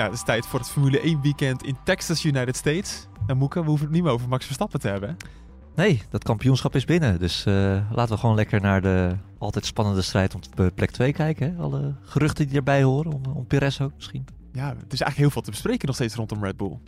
[0.00, 3.06] Ja, het is tijd voor het Formule 1 weekend in Texas, United States.
[3.26, 5.08] En Moeke, we hoeven het niet meer over Max Verstappen te hebben.
[5.08, 5.14] hè?
[5.82, 7.18] Nee, dat kampioenschap is binnen.
[7.18, 7.54] Dus eh,
[7.92, 10.40] laten we gewoon lekker naar de altijd spannende strijd om
[10.74, 11.54] plek 2 kijken.
[11.54, 11.62] Hè?
[11.62, 14.26] Alle geruchten die erbij horen, om, om Perez ook misschien.
[14.52, 16.78] Ja, het is eigenlijk heel veel te bespreken nog steeds rondom Red Bull.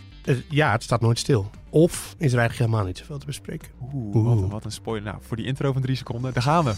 [0.48, 1.50] Ja, het staat nooit stil.
[1.70, 3.68] Of is er eigenlijk helemaal niet zoveel te bespreken.
[3.80, 4.26] Oeh, Oeh.
[4.28, 5.10] Wat, een, wat een spoiler.
[5.10, 6.74] Nou, voor die intro van drie seconden, daar gaan we.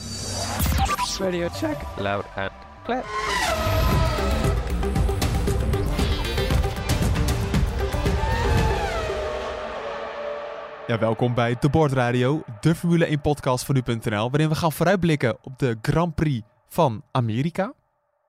[1.19, 1.77] Radio check.
[1.99, 2.53] Loud and
[2.85, 3.05] clear.
[10.87, 14.73] Ja, welkom bij De Board Radio, de Formule 1 podcast van nu.nl, waarin we gaan
[14.73, 17.75] vooruitblikken op de Grand Prix van Amerika.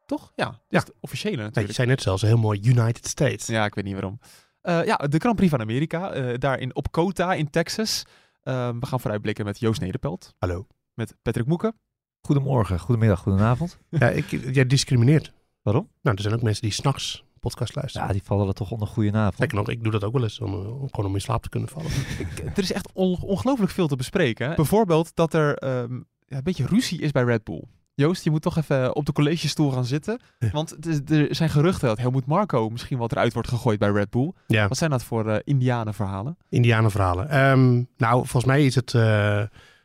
[0.06, 0.32] Toch?
[0.36, 0.78] Ja, dat Ja.
[0.80, 1.76] is het officiële Nee, je natuurlijk.
[1.76, 3.48] zei net zelfs heel mooi United States.
[3.48, 4.20] Ja, ik weet niet waarom.
[4.62, 8.04] Eh, ja, de Grand Prix van Amerika, eh, daar in, op Kota in Texas.
[8.44, 10.68] Eh, we gaan vooruitblikken met Joost Nederpelt, Hallo.
[10.94, 11.76] met Patrick Moeken.
[12.22, 13.78] Goedemorgen, goedemiddag, goedenavond.
[13.90, 15.34] Ja, ik, jij discrimineert.
[15.62, 15.90] Waarom?
[16.02, 18.08] Nou, er zijn ook mensen die s'nachts podcast luisteren.
[18.08, 19.34] Ja, die vallen er toch onder goedenavond.
[19.34, 21.44] Sterker nog, ik doe dat ook wel eens om, eh, om gewoon om in slaap
[21.44, 21.92] te kunnen vallen.
[22.56, 24.50] Er is echt on- ongelooflijk veel te bespreken.
[24.50, 24.56] hè.
[24.56, 25.94] Bijvoorbeeld dat er ehm,
[26.28, 27.64] ja, een beetje ruzie is bij Red Bull.
[27.94, 30.20] Joost, je moet toch even op de collegestoel gaan zitten.
[30.52, 33.90] Want het is- er zijn geruchten dat Helmut Marco misschien wat eruit wordt gegooid bij
[33.90, 34.32] Red Bull.
[34.48, 36.38] Ja, Wat zijn dat voor eh indianenverhalen?
[36.50, 37.30] Indianenverhalen.
[37.30, 39.42] Ehm nou, volgens mij is het eh,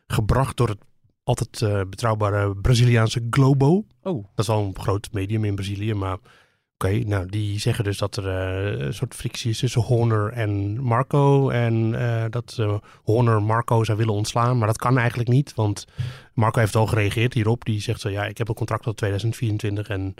[0.07, 0.79] gebracht door het
[1.23, 3.85] altijd betrouwbare Braziliaanse Globo.
[4.03, 6.17] Oh, Dat is wel een groot medium in Brazilië, maar
[6.85, 7.07] oké.
[7.07, 11.49] nou, die zeggen dus dat er eh, een soort frictie is tussen Horner en Marco.
[11.49, 15.53] En eh, dat eh, Horner Marco zou willen ontslaan, maar dat kan eigenlijk niet.
[15.55, 15.85] Want
[16.33, 17.65] Marco heeft al gereageerd hierop.
[17.65, 20.13] Die zegt zo, ja, ik heb een contract tot 2024 en...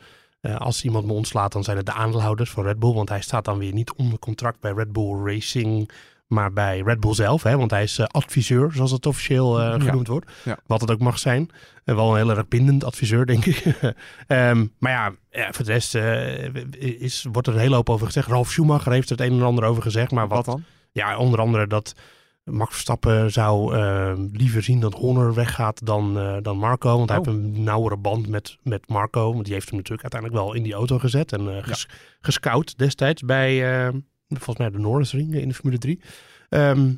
[0.58, 2.94] als iemand me ontslaat, dan zijn het de aandeelhouders van Red Bull.
[2.94, 5.92] Want hij staat dan weer niet onder contract bij Red Bull Racing,
[6.32, 7.44] maar bij Red Bull zelf.
[7.44, 7.58] Hè?
[7.58, 9.80] Want hij is eh, adviseur, zoals het officieel eh, Ja.
[9.80, 10.32] genoemd wordt.
[10.44, 10.58] Ja.
[10.66, 11.50] Wat het ook mag zijn.
[11.86, 13.64] En wel een heel erg bindend adviseur, denk ik.
[14.28, 18.06] Ehm, maar ja, ja, voor de rest eh, is, wordt er een hele hoop over
[18.06, 18.28] gezegd.
[18.28, 20.12] Ralf Schumacher heeft er het een en ander over gezegd.
[20.12, 20.64] Maar wat wat, dan?
[20.92, 21.96] ja, onder andere dat
[22.44, 26.98] Max Verstappen zou eh, liever zien dat Horner weggaat dan, eh, dan Marco.
[26.98, 27.26] Want hij Oh.
[27.26, 29.34] heeft een nauwere band met, met Marco.
[29.34, 31.32] Want die heeft hem natuurlijk uiteindelijk wel in die auto gezet.
[31.34, 31.88] En eh, ges-
[32.22, 33.94] gescout destijds bij, eh,
[34.38, 36.02] volgens mij de Norrisring in de Formule 3.
[36.50, 36.94] Ehm,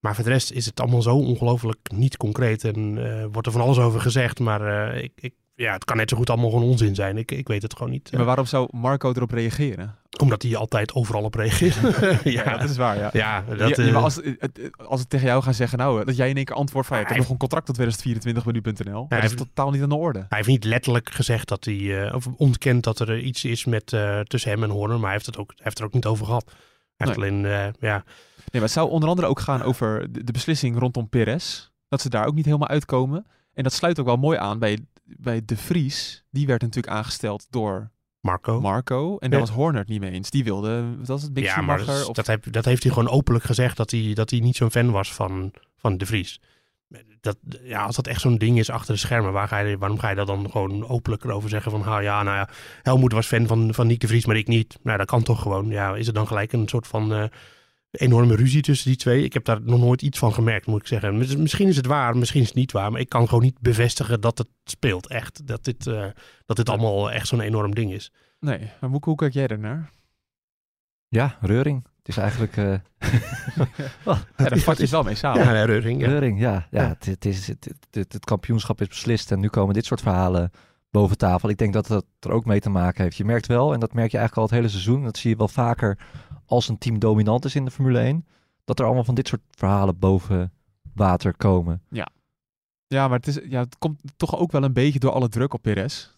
[0.00, 2.64] maar voor de rest is het allemaal zo ongelooflijk niet concreet.
[2.64, 4.38] En eh, wordt er van alles over gezegd.
[4.38, 7.16] Maar eh, ik, ik, ja, het kan net zo goed allemaal gewoon onzin zijn.
[7.18, 8.12] Ik, ik weet het gewoon niet.
[8.12, 9.96] Maar waarom zou Marco erop reageren?
[10.20, 11.76] Omdat hij altijd overal op reageert.
[12.24, 13.10] Ja, dat is waar, ja.
[13.12, 14.20] Ja, dat, Ja, maar eh, als,
[14.76, 17.02] als ik tegen jou ga zeggen, nou, dat jij in één keer antwoordt van, ja,
[17.02, 19.06] ik heb Hij- nog een contract tot 2024 bij nu.nl.
[19.08, 20.18] hij dat is heeft- totaal niet aan de orde.
[20.18, 23.86] Hij heeft niet letterlijk gezegd dat hij, of ontkent dat er iets is met,
[24.24, 26.26] tussen hem en Horner, maar hij heeft het ook, hij heeft er ook niet over
[26.26, 26.52] gehad.
[26.96, 28.04] Heeft alleen, eh, ja,
[28.36, 31.68] Nee, maar het zou onder andere ook gaan over de, de beslissing rondom Perez.
[31.88, 33.26] Dat ze daar ook niet helemaal uitkomen.
[33.54, 36.24] En dat sluit ook wel mooi aan bij, bij De Vries.
[36.30, 37.90] Die werd natuurlijk aangesteld door
[38.20, 38.60] Marco.
[38.60, 39.18] Marco.
[39.18, 39.46] En daar Ja.
[39.46, 40.30] was Horner het niet mee eens.
[40.30, 42.82] Die wilde, wat was het, Mick ja, maar dat, is- of, dat, heb, dat heeft
[42.82, 46.06] hij gewoon openlijk gezegd, dat hij, dat hij niet zo'n fan was van, van De
[46.06, 46.40] Vries.
[47.20, 49.98] Dat, ja, als dat echt zo'n ding is achter de schermen, waar ga je, waarom
[49.98, 52.48] ga je dat dan gewoon openlijk erover zeggen van, ha, ja, nou ja,
[52.82, 54.78] Helmoet was fan van, van Nick De Vries, maar ik niet.
[54.82, 55.68] Nou, dat kan toch gewoon.
[55.68, 57.24] Ja, is er dan gelijk een soort van eh,
[57.90, 59.24] enorme ruzie tussen die twee?
[59.24, 61.18] Ik heb daar nog nooit iets van gemerkt, moet ik zeggen.
[61.18, 63.60] Mis- Misschien is het waar, misschien is het niet waar, maar ik kan gewoon niet
[63.60, 65.46] bevestigen dat het speelt, echt.
[65.46, 66.06] Dat dit, eh,
[66.46, 68.12] dat dit allemaal echt zo'n enorm ding is.
[68.40, 69.90] Nee, maar hoe, hoe kijk jij ernaar?
[71.08, 71.84] Ja, reuring.
[72.04, 72.74] Het is eigenlijk eh,
[74.36, 75.44] Ja, daar vat je het wel mee samen.
[75.44, 76.06] Ja, Reuring, ja.
[76.06, 76.52] reuring, ja.
[76.70, 76.88] ja, Ja.
[76.88, 80.50] Het, het, is, het, het, het kampioenschap is beslist en nu komen dit soort verhalen
[80.90, 81.48] boven tafel.
[81.48, 83.16] Ik denk dat dat er ook mee te maken heeft.
[83.16, 85.36] Je merkt wel, en dat merk je eigenlijk al het hele seizoen, dat zie je
[85.36, 85.98] wel vaker
[86.46, 88.26] als een team dominant is in de Formule 1,
[88.64, 90.52] dat er allemaal van dit soort verhalen boven
[90.94, 91.82] water komen.
[92.86, 95.54] Ja, maar het, is, ja, het komt toch ook wel een beetje door alle druk
[95.54, 96.10] op Perez.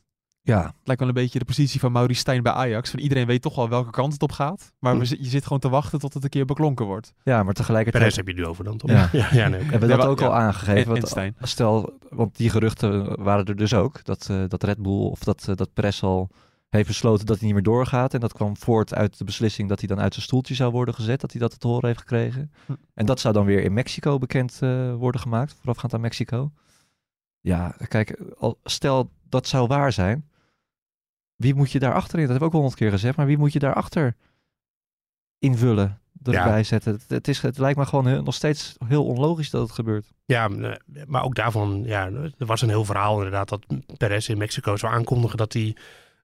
[0.47, 2.91] Ja, Het lijkt wel een beetje de positie van Maurice Stijn bij Ajax.
[2.91, 4.73] Van iedereen weet toch wel welke kant het op gaat.
[4.79, 4.99] Maar Hm.
[4.99, 7.13] we, zi- je zit gewoon te wachten tot het een keer beklonken wordt.
[7.23, 8.91] ja maar tegelijkertijd Perez heb je nu over dan, toch?
[8.91, 9.09] Ja.
[9.21, 10.27] ja, ja nee, hebben we dat ook ja.
[10.27, 10.97] al aangegeven.
[10.97, 11.01] En,
[11.37, 11.49] want.
[11.49, 14.05] Stel, want die geruchten waren er dus ook.
[14.05, 16.31] Dat, eh, dat Red Bull of dat, eh, dat Perez al
[16.69, 18.15] heeft besloten dat hij niet meer doorgaat.
[18.15, 20.95] En dat kwam voort uit de beslissing dat hij dan uit zijn stoeltje zou worden
[20.95, 21.21] gezet.
[21.21, 22.53] Dat hij dat te horen heeft gekregen.
[22.67, 22.73] Hm.
[22.95, 25.55] En dat zou dan weer in Mexico bekend eh, worden gemaakt.
[25.61, 26.51] Voorafgaand aan Mexico.
[27.41, 30.29] Ja, kijk, al, stel dat zou waar zijn.
[31.37, 32.25] Wie moet je daarachter in?
[32.25, 33.17] Dat heb ik ook wel honderd keer gezegd.
[33.17, 34.17] Maar wie moet je daarachter
[35.39, 36.01] invullen?
[36.35, 36.93] erbij zetten.
[36.93, 40.13] Het, het, is, het lijkt me gewoon heel- nog steeds heel onlogisch dat het gebeurt.
[40.25, 40.73] Ja, eh,
[41.07, 43.67] maar ook daarvan, ja, er was een heel verhaal inderdaad dat
[43.97, 45.77] Perez in Mexico zou aankondigen dat hij,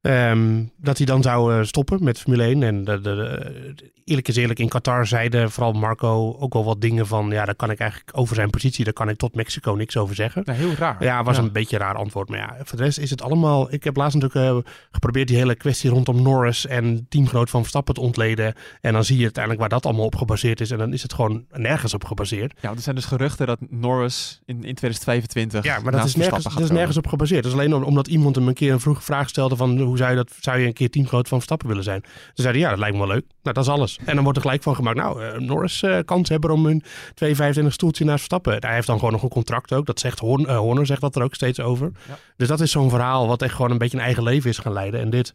[0.02, 2.62] ehm, dat hij dan zou eh, stoppen met Formule 1.
[2.62, 6.80] En de, de, de- eerlijk is eerlijk, in Qatar zeiden vooral Marco ook wel wat
[6.80, 9.72] dingen van, ja, daar kan ik eigenlijk over zijn positie, daar kan ik tot Mexico
[9.72, 10.42] niks over zeggen.
[10.44, 11.04] Nou, heel raar.
[11.04, 12.28] Ja, was een beetje een raar antwoord.
[12.28, 13.72] Maar ja, voor de rest is het allemaal...
[13.72, 17.94] Ik heb laatst natuurlijk eh, geprobeerd die hele kwestie rondom Norris en teamgenoot van Verstappen
[17.94, 18.54] te ontleden.
[18.80, 20.70] En dan zie je uiteindelijk waar dat allemaal op gebaseerd is.
[20.70, 22.52] En dan is het gewoon nergens op gebaseerd.
[22.60, 26.44] Ja, er zijn dus geruchten dat Norris in, in 2025 Ja, maar dat is, nergens,
[26.44, 27.42] dat is nergens op gebaseerd.
[27.42, 29.76] Dat is alleen om- omdat iemand hem een keer een vroege vraag stelde van...
[29.92, 32.00] hoe zou je, dat, zou je een keer teamgenoot van Verstappen willen zijn?
[32.00, 33.24] Toen zei hij, ja, dat lijkt me wel leuk.
[33.42, 33.98] Nou, dat is alles.
[34.04, 34.96] En dan wordt er gelijk van gemaakt...
[34.96, 36.82] nou, eh, Norris eh kans hebben om een
[37.14, 38.56] 225 stoeltje naast Verstappen.
[38.60, 39.86] Hij heeft dan gewoon nog een contract ook.
[39.86, 41.90] Dat zegt Horn, eh, Horner, zegt dat er ook steeds over.
[42.08, 42.18] Ja.
[42.36, 44.72] Dus dat is zo'n verhaal wat echt gewoon een beetje een eigen leven is gaan
[44.72, 45.00] leiden.
[45.00, 45.34] En dit...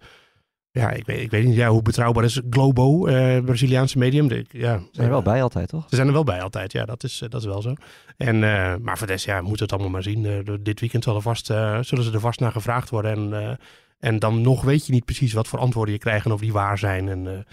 [0.71, 4.27] Ja, ik weet, ik weet niet ja, hoe betrouwbaar is Globo, eh Braziliaanse medium.
[4.27, 5.86] De, ja, Ze zijn er wel bij altijd, toch?
[5.89, 7.74] ze zijn er wel bij altijd, ja, dat is, dat is wel zo.
[8.18, 8.39] En,
[8.81, 10.45] maar voor des, ja, we moeten het allemaal maar zien.
[10.62, 13.12] Dit weekend zal er vast, zullen ze er vast naar gevraagd worden.
[13.12, 13.57] En,
[13.99, 16.51] en dan nog weet je niet precies wat voor antwoorden je krijgt en of die
[16.53, 17.07] waar zijn.
[17.07, 17.44] En, eh,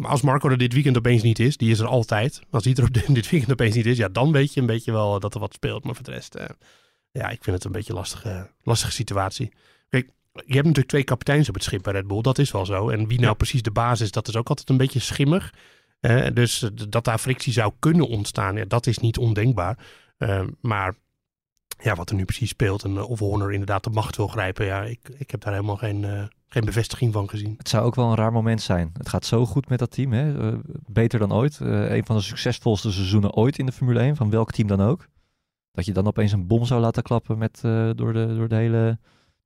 [0.00, 2.40] maar als Marco er dit weekend opeens niet is, die is er altijd.
[2.50, 4.92] Als hij er op dit, weekend opeens niet is, ja, dan weet je een beetje
[4.92, 5.84] wel dat er wat speelt.
[5.84, 6.46] Maar voor de rest, eh,
[7.10, 9.52] ja, ik vind het een beetje een lastige, lastige situatie.
[9.88, 12.66] Kijk, je hebt natuurlijk twee kapiteins op het schip bij Red Bull, dat is wel
[12.66, 12.88] zo.
[12.88, 13.34] En wie nou Ja.
[13.34, 15.52] precies de baas is, dat is ook altijd een beetje schimmig.
[16.00, 19.78] Eh, dus dat daar frictie zou kunnen ontstaan, ja, dat is niet ondenkbaar.
[20.60, 20.94] Maar
[21.82, 24.66] ja, wat er nu precies speelt en eh, of Horner inderdaad de macht wil grijpen,
[24.66, 26.24] ja, ik, ik heb daar helemaal geen, eh,
[26.54, 27.54] geen bevestiging van gezien.
[27.58, 28.90] Het zou ook wel een raar moment zijn.
[28.92, 30.12] Het gaat zo goed met dat team.
[30.12, 30.50] Hè?
[30.52, 31.60] Eh, beter dan ooit.
[31.60, 34.16] Eh, een van de succesvolste seizoenen ooit in de Formule 1.
[34.16, 35.06] Van welk team dan ook.
[35.72, 38.54] Dat je dan opeens een bom zou laten klappen met, eh, door, de, door de
[38.54, 38.98] hele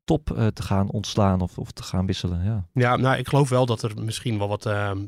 [0.04, 2.44] top eh, te gaan ontslaan of, of te gaan wisselen.
[2.44, 2.66] Ja.
[2.72, 5.06] Ja, nou, ik geloof wel dat er misschien wel wat ehm,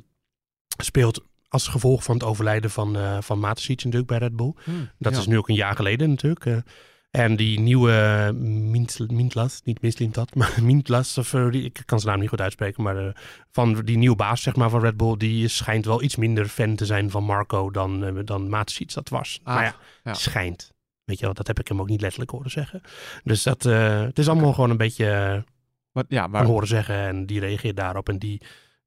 [0.82, 4.54] speelt als gevolg van het overlijden van, eh van natuurlijk bij Red Bull.
[4.64, 5.18] Hm, Dat ja.
[5.18, 6.64] is nu ook een jaar geleden natuurlijk.
[7.10, 12.20] En die nieuwe Mint- Mintlas, niet Mislintat, maar Mintlas, of, eh, ik kan zijn naam
[12.20, 13.12] niet goed uitspreken, maar eh,
[13.50, 16.74] van die nieuwe baas zeg maar, van Red Bull, die schijnt wel iets minder fan
[16.74, 19.40] te zijn van Marco dan, eh dan Matesic dat was.
[19.42, 19.74] Ah, maar ja,
[20.04, 20.14] ja.
[20.14, 20.72] schijnt.
[21.04, 22.80] Weet je wel, dat heb ik hem ook niet letterlijk horen zeggen.
[23.24, 25.44] Dus dat, het is allemaal gewoon een beetje
[25.92, 28.08] Maar, ja, maar horen zeggen en die reageert daarop.
[28.08, 28.40] En die,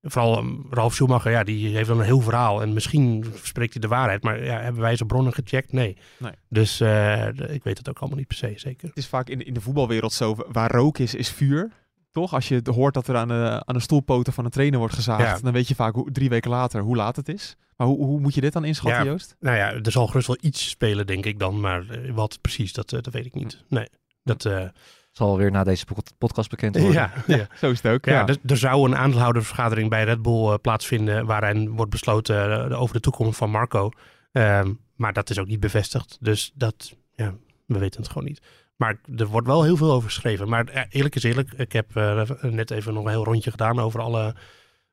[0.06, 2.62] vooral um, Ralf Schumacher, ja, die heeft dan een heel verhaal.
[2.62, 5.72] En misschien spreekt hij de waarheid, maar ja, hebben wij zijn bronnen gecheckt?
[5.72, 5.98] Nee.
[6.18, 6.32] Nee.
[6.50, 8.88] Dus eh, ik weet het ook allemaal niet per se, zeker.
[8.88, 11.72] het is vaak in de, in de voetbalwereld zo, waar rook is, is vuur.
[12.12, 12.34] Toch?
[12.34, 14.94] Als je het hoort dat er aan de, aan de stoelpoten van een trainer wordt
[14.94, 15.44] gezaagd, Ja.
[15.44, 17.56] dan weet je vaak hoe, drie weken later hoe laat het is.
[17.78, 19.10] Maar hoe, hoe moet je dit dan inschatten, Ja.
[19.10, 19.36] Joost?
[19.40, 21.60] Nou ja, er zal gerust wel iets spelen, denk ik dan.
[21.60, 23.64] Maar eh, wat precies, dat, eh, dat weet ik niet.
[23.68, 23.88] Nee.
[24.24, 24.66] Dat, eh,
[25.14, 26.94] Zal weer na deze pod- podcast bekend worden.
[26.94, 27.48] ja, ja.
[27.56, 28.06] Zo is het ook.
[28.06, 32.70] Ja, Ja, Er, er zou een aandeelhoudersvergadering bij Red Bull eh, plaatsvinden waarin wordt besloten
[32.72, 33.90] eh, over de toekomst van Marco.
[34.32, 36.18] Ehm, maar dat is ook niet bevestigd.
[36.20, 37.34] Dus dat, ja,
[37.66, 38.42] we weten het gewoon niet.
[38.76, 40.50] Maar er wordt wel heel veel over geschreven.
[40.50, 41.94] Maar eh, eerlijk is eerlijk, ik heb
[42.42, 44.36] net even nog een heel rondje gedaan over, alle,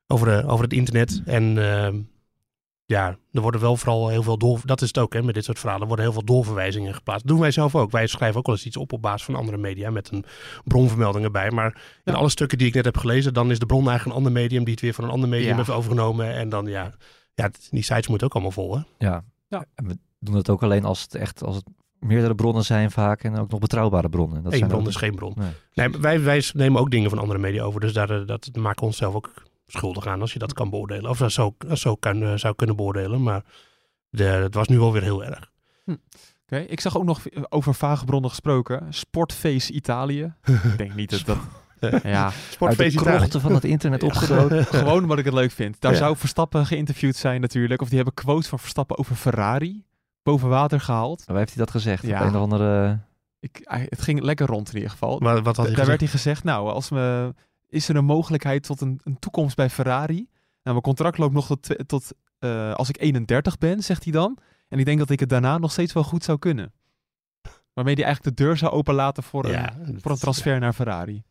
[0.07, 1.21] over, de, over het internet.
[1.25, 1.99] En ehm,
[2.91, 4.59] ja, er worden wel vooral heel veel door.
[4.65, 5.81] Dat is het ook hè, met dit soort verhalen.
[5.81, 7.21] Er worden heel veel doorverwijzingen geplaatst.
[7.23, 7.91] Dat doen wij zelf ook.
[7.91, 10.25] Wij schrijven ook wel eens iets op op basis van andere media met een
[10.63, 11.51] bronvermelding erbij.
[11.51, 12.19] Maar in Ja.
[12.19, 14.63] alle stukken die ik net heb gelezen, dan is de bron eigenlijk een ander medium
[14.63, 15.55] die het weer van een ander medium Ja.
[15.55, 16.33] heeft overgenomen.
[16.35, 16.93] En dan ja,
[17.33, 18.75] ja, die sites moeten ook allemaal vol.
[18.77, 18.81] Hè?
[18.97, 19.23] Ja.
[19.47, 19.65] Ja.
[19.75, 21.65] En we doen het ook alleen als het echt als het
[21.99, 24.43] meerdere bronnen zijn vaak en ook nog betrouwbare bronnen.
[24.43, 25.35] Dat Eén zijn bron ook- is geen bron.
[25.73, 25.89] Nee.
[25.89, 27.79] Wij, wij nemen ook dingen van andere media over.
[27.79, 31.09] Dus daar, eh, dat maken we onszelf ook schuldig aan als je dat kan beoordelen.
[31.09, 33.23] Of dat zo, dat zo kan, eh, zou kunnen beoordelen.
[33.23, 33.43] Maar
[34.09, 35.51] de, het was nu alweer heel erg.
[36.45, 38.85] Oké, Ik zag ook nog over vage bronnen gesproken.
[38.93, 40.33] Sportface Italië.
[40.71, 41.37] ik denk niet dat
[41.79, 42.01] dat...
[42.03, 43.17] ja, Uit Sportfeest de Italië.
[43.17, 44.65] krochten van het internet opgedoken.
[44.81, 45.81] gewoon omdat ik het leuk vind.
[45.81, 45.97] Daar Ja.
[45.97, 47.81] zou Verstappen geïnterviewd zijn natuurlijk.
[47.81, 49.83] Of die hebben quotes van Verstappen over Ferrari
[50.23, 51.23] boven water gehaald.
[51.25, 52.05] Waar heeft hij dat gezegd?
[52.05, 52.21] Ja.
[52.21, 52.99] Op een of andere...
[53.39, 55.19] Ik, het ging lekker rond in ieder geval.
[55.19, 55.87] Wat, wat had hij Daar gezegd?
[55.87, 57.33] werd hij gezegd, nou, als we,
[57.71, 60.15] is er een mogelijkheid tot een, een toekomst bij Ferrari?
[60.15, 60.27] Nou,
[60.63, 64.37] mijn contract loopt nog tot, tot eh, als ik 31 ben, zegt hij dan.
[64.67, 66.73] En ik denk dat ik het daarna nog steeds wel goed zou kunnen.
[67.73, 71.23] Waarmee hij eigenlijk de deur zou openlaten voor, Ja, een, voor een transfer naar Ferrari.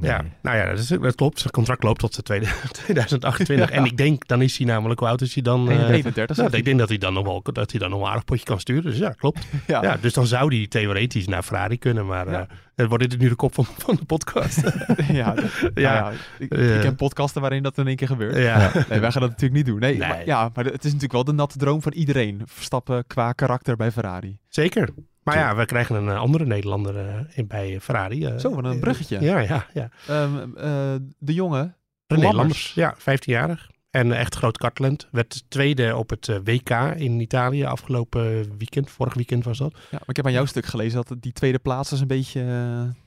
[0.00, 1.38] Ja, nou ja, dat, is, dat klopt.
[1.40, 3.68] Zijn contract loopt tot de tweede- 2028.
[3.70, 3.74] Ja.
[3.76, 5.70] En ik denk, dan is hij namelijk, hoe oud is hij dan?
[5.70, 7.98] eh, 31 nou, zegt ik denk dat hij dan nog wel, dat hij dan nog
[7.98, 8.82] wel een aardig potje kan sturen.
[8.90, 9.46] Dus ja, klopt.
[9.66, 9.82] ja.
[9.82, 12.06] Ja, dus dan zou hij theoretisch naar Ferrari kunnen.
[12.06, 12.40] Maar Ja.
[12.40, 14.60] eh, het wordt dit nu de kop van, van de podcast.
[14.96, 15.34] ja, ja,
[15.74, 16.74] ja, ik, Eh.
[16.74, 18.36] ik ken podcasten waarin dat in één keer gebeurt.
[18.36, 18.70] ja.
[18.88, 19.78] Nee, wij gaan dat natuurlijk niet doen.
[19.78, 20.08] Nee, Nee.
[20.08, 22.42] Maar, ja, maar het is natuurlijk wel de natte droom van iedereen.
[22.44, 24.38] Verstappen qua karakter bij Ferrari.
[24.48, 24.88] zeker.
[25.22, 28.24] Maar ja, we krijgen een eh, andere Nederlander eh, in, bij Ferrari.
[28.24, 28.38] eh.
[28.38, 29.20] Zo, wat een bruggetje.
[29.20, 29.88] Ja, ja, ja.
[30.08, 32.72] Ehm, eh, de jongen, René Lammers.
[32.74, 33.70] Ja, 15-jarig.
[33.90, 35.08] En echt groot karttalent.
[35.10, 38.90] Werd tweede op het WK in Italië afgelopen weekend.
[38.90, 39.72] Vorig weekend was dat.
[39.74, 42.42] Ja, maar ik heb aan jouw stuk gelezen dat die tweede plaats is een beetje...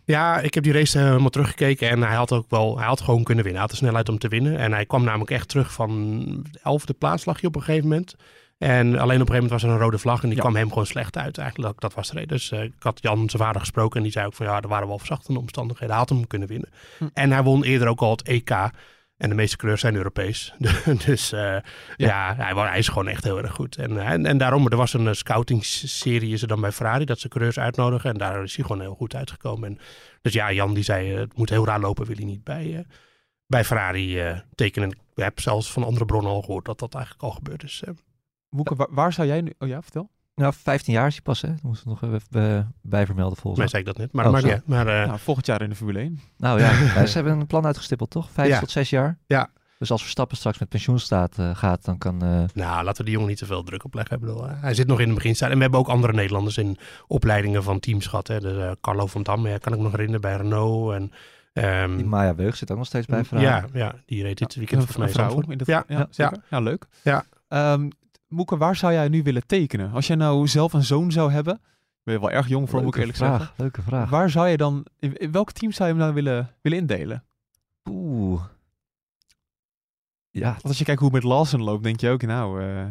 [0.05, 1.89] Ja, ik heb die race helemaal teruggekeken.
[1.89, 3.61] En hij had ook wel, hij had gewoon kunnen winnen.
[3.61, 4.57] Hij had de snelheid om te winnen.
[4.57, 8.15] En hij kwam namelijk echt terug van elfde plaats lag je op een gegeven moment.
[8.63, 10.21] En alleen op een gegeven moment was er een rode vlag.
[10.21, 10.41] En die Ja.
[10.43, 11.79] kwam hem gewoon slecht uit eigenlijk.
[11.81, 12.29] Dat was de reden.
[12.29, 13.97] Dus eh, ik had Jan zijn vader gesproken.
[13.97, 15.89] En die zei ook van ja, er waren wel verzachtende omstandigheden.
[15.89, 16.69] Hij had hem kunnen winnen.
[16.97, 17.07] Hm.
[17.13, 18.49] En hij won eerder ook al het EK.
[19.17, 20.53] En de meeste coureurs zijn Europees.
[21.05, 21.55] dus eh,
[21.95, 23.75] ja, hij, wa- hij is gewoon echt heel erg goed.
[23.75, 27.05] En, en, en daarom, er was een eh, scouting-serie is er dan bij Ferrari.
[27.05, 28.09] Dat ze coureurs uitnodigen.
[28.11, 29.69] En daar is hij gewoon heel goed uitgekomen.
[29.69, 29.79] En,
[30.21, 32.05] dus ja, Jan die zei, het moet heel raar lopen.
[32.05, 32.85] Wil hij niet bij,
[33.47, 34.89] bij Ferrari tekenen.
[34.89, 37.83] Ik heb zelfs van andere bronnen al gehoord dat dat eigenlijk al gebeurd is.
[38.53, 39.53] Moeke, waar, waar zou jij nu...
[39.59, 40.09] Oh ja, vertel.
[40.35, 41.47] Nou, 15 jaar is hij pas, hè?
[41.47, 43.67] Dat moesten we nog even eh, bij vermelden volgens mij mij.
[43.67, 44.11] zei ik dat net.
[44.13, 44.47] Maar, Oh, maar, zo.
[44.47, 46.19] ja, maar eh, Nou, volgend jaar in de Formule 1.
[46.37, 48.29] Nou ja, ja, ze hebben een plan uitgestippeld, toch?
[48.31, 48.59] Vijf Ja.
[48.59, 49.17] tot zes jaar.
[49.27, 49.49] Ja.
[49.79, 52.21] Dus als Verstappen straks met pensioen staat, eh, gaat, dan kan...
[52.21, 54.15] eh, nou, laten we die jongen niet te veel druk opleggen.
[54.15, 55.51] Ik bedoel, hij zit nog in de beginstadium.
[55.51, 58.27] En we hebben ook andere Nederlanders in opleidingen van teams gehad.
[58.27, 58.39] Hè.
[58.39, 60.93] Dus, Carlo van Dam, ja, kan ik me nog herinneren bij Renault.
[60.93, 61.11] En,
[61.53, 63.47] ehm, die Maya Weug zit ook nog steeds bij Ferrari.
[63.47, 65.65] ja, ja, die reed dit weekend volgens mij.
[65.65, 66.33] Ja, ja.
[66.49, 66.85] Ja, leuk.
[67.03, 67.25] Ja.
[67.47, 67.89] Ehm,
[68.33, 69.91] Moeke, waar zou jij nu willen tekenen?
[69.91, 71.61] Als jij nou zelf een zoon zou hebben,
[72.03, 73.55] ben je wel erg jong voor, moet ik Leuke eerlijk vraag, zeggen.
[73.57, 74.09] leuke vraag.
[74.09, 77.23] Waar zou je dan, in, in welk team zou je hem nou willen, willen indelen?
[77.89, 78.41] Oeh.
[80.29, 82.85] Ja, Want als je kijkt hoe het met Lawson loopt, denk je ook, nou, eh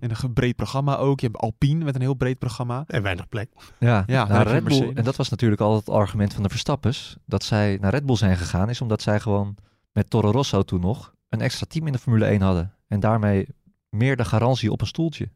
[0.00, 1.20] in een breed programma ook.
[1.20, 2.84] Je hebt Alpine met een heel breed programma.
[2.86, 3.50] En weinig plek.
[3.78, 4.02] ja.
[4.06, 7.44] Ja, nou, Red Bull, en dat was natuurlijk altijd het argument van de Verstappers, dat
[7.44, 9.56] zij naar Red Bull zijn gegaan, is omdat zij gewoon
[9.92, 12.74] met Toro Rosso toen nog een extra team in de Formule 1 hadden.
[12.86, 13.46] En daarmee
[13.94, 15.28] meer de garantie op een stoeltje.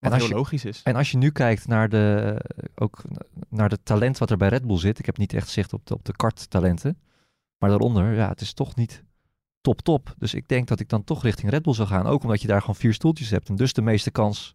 [0.00, 0.82] Wat En als heel je- logisch is.
[0.82, 2.36] En als je nu kijkt naar de,
[2.74, 3.02] ook
[3.48, 4.98] naar de talent wat er bij Red Bull zit.
[4.98, 6.98] Ik heb niet echt zicht op de, op de karttalenten.
[7.58, 9.04] Maar daaronder, ja, het is toch niet
[9.60, 10.14] top top.
[10.18, 12.06] Dus ik denk dat ik dan toch richting Red Bull zou gaan.
[12.06, 13.48] Ook omdat je daar gewoon vier stoeltjes hebt.
[13.48, 14.54] En dus de meeste kans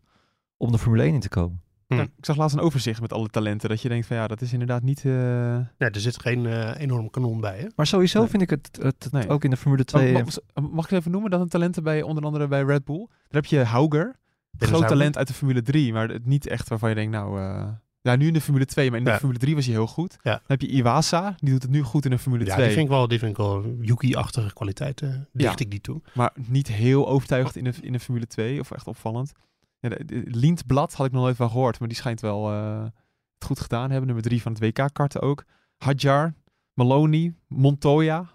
[0.58, 1.62] om de Formule 1 in te komen.
[1.88, 1.96] Hm.
[1.96, 3.70] Ja, ik zag laatst een overzicht met alle talenten.
[3.70, 5.06] Dat je denkt van ja, dat is inderdaad niet...
[5.06, 7.58] eh, Ja, er zit geen eh, enorm kanon bij.
[7.60, 7.68] Hè?
[7.76, 8.28] Maar sowieso Nee.
[8.30, 9.30] vind ik het, het, het Nee.
[9.30, 10.16] ook in de Formule 2...
[10.16, 10.36] Oh, mag,
[10.72, 11.32] mag ik het even noemen?
[11.32, 13.06] Dat een talenten bij onder andere bij Red Bull.
[13.08, 14.04] Daar heb je Hauger.
[14.04, 14.16] Dennis
[14.58, 14.88] Groot Hauger.
[14.90, 17.40] talent uit de Formule 3, maar het niet echt waarvan je denkt, nou...
[17.42, 17.68] eh,
[18.02, 19.18] ja, nu in de Formule 2, maar in de Ja.
[19.18, 20.18] Formule 3 was hij heel goed.
[20.24, 20.32] Ja.
[20.32, 22.66] Dan heb je Iwasa, die doet het nu goed in de Formule Ja, 2.
[22.66, 25.28] die vind ik wel, die vind ik wel Yuki-achtige kwaliteiten.
[25.34, 25.66] Dicht Ja.
[25.66, 26.02] ik die toe.
[26.14, 29.32] Maar niet heel overtuigend in de, in de Formule 2, of echt opvallend.
[29.80, 32.84] Ja, de, de- Lindblad had ik nog nooit van gehoord, maar die schijnt wel eh,
[33.34, 34.06] het goed gedaan hebben.
[34.06, 35.44] Nummer 3 van het WK-karten ook.
[35.78, 36.34] Hadjar,
[36.74, 38.34] Maloney, Montoya.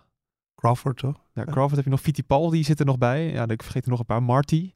[0.54, 1.24] Crawford, toch?
[1.34, 2.00] Ja, Crawford heb je nog.
[2.00, 3.30] Fittipaldi zit er nog bij.
[3.32, 4.22] Ja, ik vergeet er nog een paar.
[4.22, 4.72] Marty.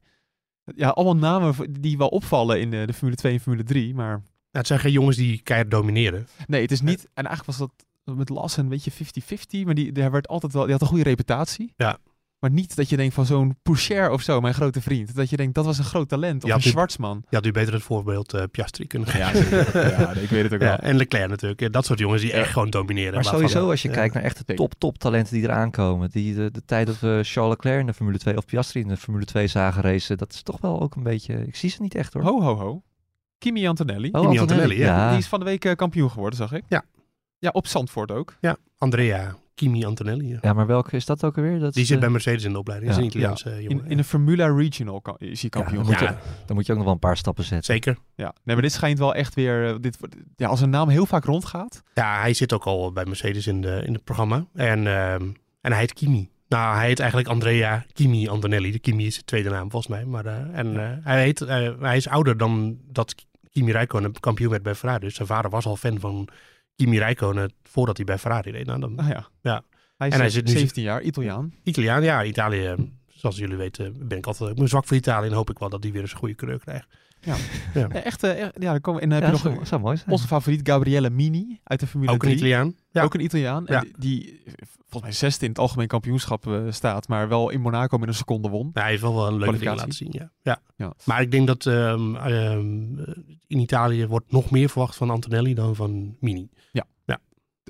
[0.75, 3.93] Ja, allemaal namen die wel opvallen in de, de Formule 2 en Formule 3.
[3.95, 6.27] Maar Nou, het zijn geen jongens die keihard domineren.
[6.47, 7.07] nee, het is niet...
[7.13, 9.65] En eigenlijk was dat met Lassen een beetje 50-50.
[9.65, 11.73] Maar die, die, werd altijd wel, die had een goede reputatie.
[11.75, 11.97] Ja.
[12.39, 15.15] Maar niet dat je denkt van zo'n Poucher of zo, mijn grote vriend.
[15.15, 16.43] Dat je denkt, dat was een groot talent.
[16.43, 17.23] Of Ja, een Schwarzman.
[17.29, 19.57] Je had u beter het voorbeeld eh, Piastri kunnen geven.
[19.81, 20.77] Ja, ja ik weet het ook Ja, wel.
[20.77, 21.59] en Leclerc natuurlijk.
[21.61, 22.37] Ja, Dat soort jongens die Ja.
[22.37, 23.13] echt gewoon domineren.
[23.13, 23.93] Maar sowieso, als je Ja.
[23.93, 26.09] kijkt naar echt de top, top talenten die eraan komen.
[26.11, 28.87] Die, de, de tijd dat we Charles Leclerc in de Formule 2 of Piastri in
[28.87, 30.17] de Formule 2 zagen racen.
[30.17, 31.47] Dat is toch wel ook een beetje...
[31.47, 32.23] Ik zie ze niet echt hoor.
[32.23, 32.81] Ho, ho, ho.
[33.37, 34.09] Kimi Antonelli.
[34.11, 35.09] Oh, Kimi Antonelli, ja.
[35.09, 36.63] Die is van de week eh, kampioen geworden, zag ik.
[36.67, 36.83] Ja.
[37.39, 38.35] Ja, op Zandvoort ook.
[38.41, 40.27] Ja, Andrea Kimi Antonelli.
[40.29, 40.37] ja.
[40.41, 41.59] Ja, maar welke is dat ook alweer?
[41.59, 42.91] Dat Die is, zit eh, bij Mercedes in de opleiding.
[42.91, 43.83] Is een Italiaanse jongen.
[43.85, 46.71] In, in de Formula Regional is hij ja, kampioen dan, moet je, dan moet je
[46.71, 47.73] ook nog wel een paar stappen zetten.
[47.73, 47.97] Zeker.
[48.15, 49.67] Ja, nee, maar dit schijnt wel echt weer.
[49.69, 49.97] eh, Dit,
[50.35, 51.83] ja, als een naam heel vaak rondgaat.
[51.93, 54.45] Ja, hij zit ook al bij Mercedes in, de, in het programma.
[54.53, 55.23] En, ehm,
[55.61, 56.29] en hij heet Kimi.
[56.47, 58.71] Nou, hij heet eigenlijk Andrea Kimi Antonelli.
[58.71, 60.05] De Kimi is zijn tweede naam volgens mij.
[60.05, 63.15] Maar, eh, en eh, hij, heet, eh, hij is ouder dan dat
[63.51, 64.99] Kimi Räikkönen kampioen werd bij Ferrari.
[65.05, 66.27] Dus zijn vader was al fan van
[66.75, 68.65] Kimi Räikkönen voordat hij bij Ferrari reed.
[68.65, 69.27] Nou, dan, Ah ja.
[69.41, 69.63] Ja.
[69.97, 71.53] Hij is En hij zit nu- 17 jaar, Italiaan.
[71.63, 72.65] Italiaan, ja, Italië.
[72.65, 72.73] eh,
[73.07, 75.27] Zoals jullie weten ben ik altijd ik ben zwak voor Italië.
[75.27, 76.87] En hoop ik wel dat die weer eens een goede coureur krijgt.
[77.25, 77.35] Ja,
[77.89, 80.11] echt, eh, echt- ja, dan komen, en dan Ja, heb je nog mooi zijn.
[80.11, 82.35] onze favoriet Gabriele Mini uit de Formule Ook een 3.
[82.35, 82.75] Italiaan.
[82.91, 83.03] Ja.
[83.03, 83.67] Ook een Italiaan.
[83.67, 83.81] En Ja.
[83.81, 84.41] die, die
[84.77, 87.07] volgens mij zesde in het algemeen kampioenschap eh, staat.
[87.07, 88.69] Maar wel in Monaco met een seconde won.
[88.73, 89.79] Ja, hij heeft wel wel een leuke Kwalificatie.
[89.79, 90.31] laten zien, ja.
[90.41, 90.59] ja.
[90.75, 90.93] Ja.
[91.03, 92.97] Maar ik denk dat ehm, ehm,
[93.47, 96.49] in Italië wordt nog meer verwacht van Antonelli dan van Mini.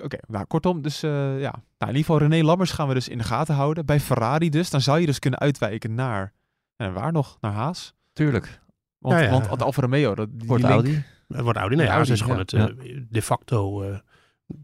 [0.04, 1.52] Oké, nou kortom, dus eh, ja.
[1.52, 3.86] Nou, in ieder geval René Lammers gaan we dus in de gaten houden.
[3.86, 6.34] Bij Ferrari dus, dan zou je dus kunnen uitwijken naar,
[6.76, 7.38] en waar nog?
[7.42, 7.94] Naar Haas.
[8.14, 8.60] Tuurlijk.
[8.98, 9.30] Want, Ja, ja.
[9.32, 11.04] want het Alfa Romeo, dat, die Wordt link- Audi.
[11.28, 11.76] Het wordt Audi.
[11.76, 12.42] Nee, Audi, is gewoon ja.
[12.42, 13.98] het eh, de facto eh,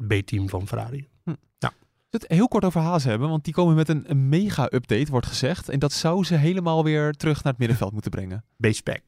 [0.08, 1.10] B-team van Ferrari.
[2.10, 5.70] het heel kort over Haas hebben, want die komen met een, een mega-update, wordt gezegd.
[5.70, 8.44] En dat zou ze helemaal weer terug naar het middenveld moeten brengen.
[8.58, 9.02] B-spec.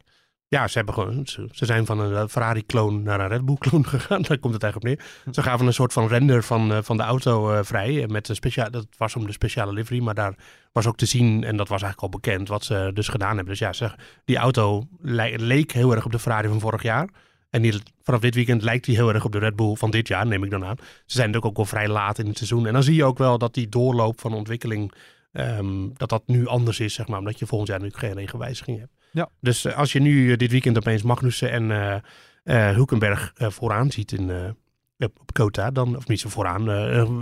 [0.53, 3.86] Ja, ze, hebben gewoon, ze, ze zijn van een eh, Ferrari-kloon naar een Red Bull-kloon
[3.95, 4.22] gegaan.
[4.22, 5.33] Daar komt het eigenlijk op neer.
[5.33, 8.07] Ze gaven een soort van render van, eh, van de auto eh, vrij.
[8.07, 10.36] Met een speciaal, dat was om de speciale livery, maar daar
[10.72, 13.45] was ook te zien, en dat was eigenlijk al bekend, wat ze dus gedaan hebben.
[13.45, 13.95] Dus ja, zeg,
[14.25, 17.10] die auto le- leek heel erg op de Ferrari van vorig jaar.
[17.50, 20.07] En die, vanaf dit weekend lijkt die heel erg op de Red Bull van dit
[20.07, 20.77] jaar, neem ik dan aan.
[20.77, 22.67] Ze zijn natuurlijk ook al vrij laat in het seizoen.
[22.67, 24.93] En dan zie je ook wel dat die doorloop van ontwikkeling,
[25.31, 27.19] ehm, dat dat nu anders is, zeg maar.
[27.19, 28.91] Omdat je volgend jaar natuurlijk geen regenwijziging hebt.
[29.13, 29.29] Ja.
[29.41, 31.72] Dus eh, als je nu eh, dit weekend opeens Magnussen en
[32.43, 34.55] eh Hulkenberg vooraan ziet in,
[35.00, 36.70] op Kota, dan, of niet zo vooraan,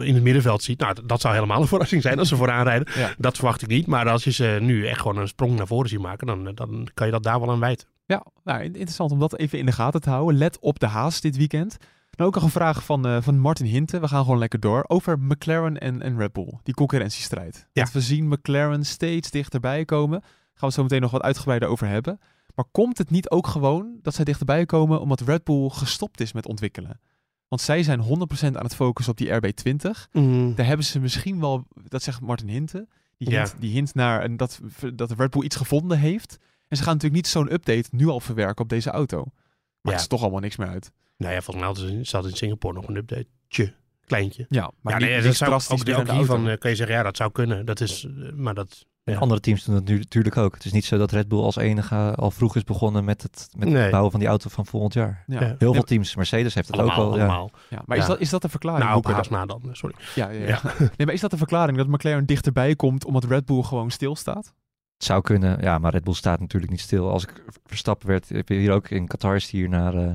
[0.03, 0.79] in het middenveld ziet.
[0.79, 2.87] Nou, dat zou helemaal een verrassing zijn als ze vooraan rijden.
[2.95, 3.13] Ja.
[3.17, 3.87] Dat verwacht ik niet.
[3.87, 6.87] Maar als je ze nu echt gewoon een sprong naar voren ziet maken, dan, dan
[6.93, 7.87] kan je dat daar wel aan wijten.
[8.05, 10.37] Ja, nou, in- interessant om dat even in de gaten te houden.
[10.37, 11.77] Let op de haas dit weekend.
[12.15, 14.01] En ook nog een vraag van, van Martin Hinten.
[14.01, 14.83] We gaan gewoon lekker door.
[14.87, 16.53] Over McLaren en, en Red Bull.
[16.63, 17.67] Die concurrentiestrijd.
[17.71, 17.81] Ja.
[17.81, 20.23] Want we zien McLaren steeds dichterbij komen.
[20.61, 22.19] Gaan we zo meteen nog wat uitgebreider over hebben.
[22.55, 26.33] Maar komt het niet ook gewoon dat zij dichterbij komen omdat Red Bull gestopt is
[26.33, 26.99] met ontwikkelen?
[27.47, 28.07] Want zij zijn 100%
[28.43, 30.09] aan het focussen op die RB20.
[30.55, 33.37] Daar hebben ze misschien wel, dat zegt Martin Hinten, die Ja.
[33.37, 34.59] hint, die hint naar een, dat,
[34.93, 36.37] dat Red Bull iets gevonden heeft.
[36.67, 39.17] En ze gaan natuurlijk niet zo'n update nu al verwerken op deze auto.
[39.17, 39.33] Maar
[39.81, 39.91] Ja.
[39.91, 40.91] het is toch allemaal niks meer uit.
[41.17, 43.73] Nou ja, volgens mij hadden ze zat in Singapore nog een updateje.
[44.05, 44.45] Kleintje.
[44.49, 47.17] Ja, maar ja, niet, nee, dat zou, ook, ook hiervan kan je zeggen, ja, dat
[47.17, 47.65] zou kunnen.
[47.65, 48.85] Dat is, eh, maar dat...
[49.03, 49.19] En Ja.
[49.19, 50.53] andere teams doen het nu natuurlijk ook.
[50.53, 53.49] Het is niet zo dat Red Bull als enige al vroeg is begonnen met het,
[53.57, 53.81] met Nee.
[53.81, 55.23] het bouwen van die auto van volgend jaar.
[55.27, 55.33] Ja.
[55.33, 55.39] Ja.
[55.39, 56.15] Heel Nee, veel teams.
[56.15, 57.15] Mercedes heeft het allemaal, ook.
[57.15, 57.19] Ja.
[57.21, 57.51] allemaal.
[57.69, 58.85] ja, maar is, dat, is dat de verklaring?
[58.85, 59.95] Nou, dat- na dan, sorry.
[60.15, 60.47] ja, ja, ja.
[60.47, 60.61] Ja.
[60.97, 64.53] nee, maar is dat de verklaring dat McLaren dichterbij komt omdat Red Bull gewoon stilstaat?
[64.97, 67.09] Het zou kunnen, ja, maar Red Bull staat natuurlijk niet stil.
[67.09, 70.11] Als ik Verstappen werd, heb je hier ook in Qatar is hier naar, eh,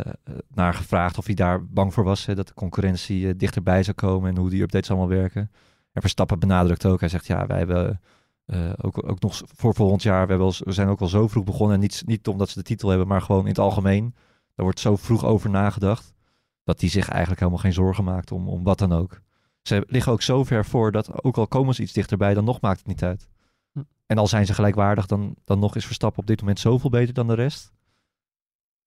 [0.00, 0.06] eh,
[0.54, 2.26] naar gevraagd of hij daar bang voor was.
[2.26, 5.50] Hè, dat de concurrentie eh, dichterbij zou komen en hoe die updates allemaal werken.
[5.94, 7.00] En Verstappen benadrukt ook.
[7.00, 8.00] Hij zegt, ja, wij hebben
[8.44, 11.28] eh, ook, ook nog voor volgend jaar, we, hebben al, we zijn ook al zo
[11.28, 11.74] vroeg begonnen.
[11.74, 14.14] En niet, niet omdat ze de titel hebben, maar gewoon in het algemeen.
[14.54, 16.12] Daar wordt zo vroeg over nagedacht.
[16.64, 19.20] Dat hij zich eigenlijk helemaal geen zorgen maakt om, om wat dan ook.
[19.62, 22.60] Ze liggen ook zo ver voor dat ook al komen ze iets dichterbij, dan nog
[22.60, 23.28] maakt het niet uit.
[23.72, 23.82] Hm.
[24.06, 27.14] En al zijn ze gelijkwaardig, dan, dan nog is Verstappen op dit moment zoveel beter
[27.14, 27.72] dan de rest.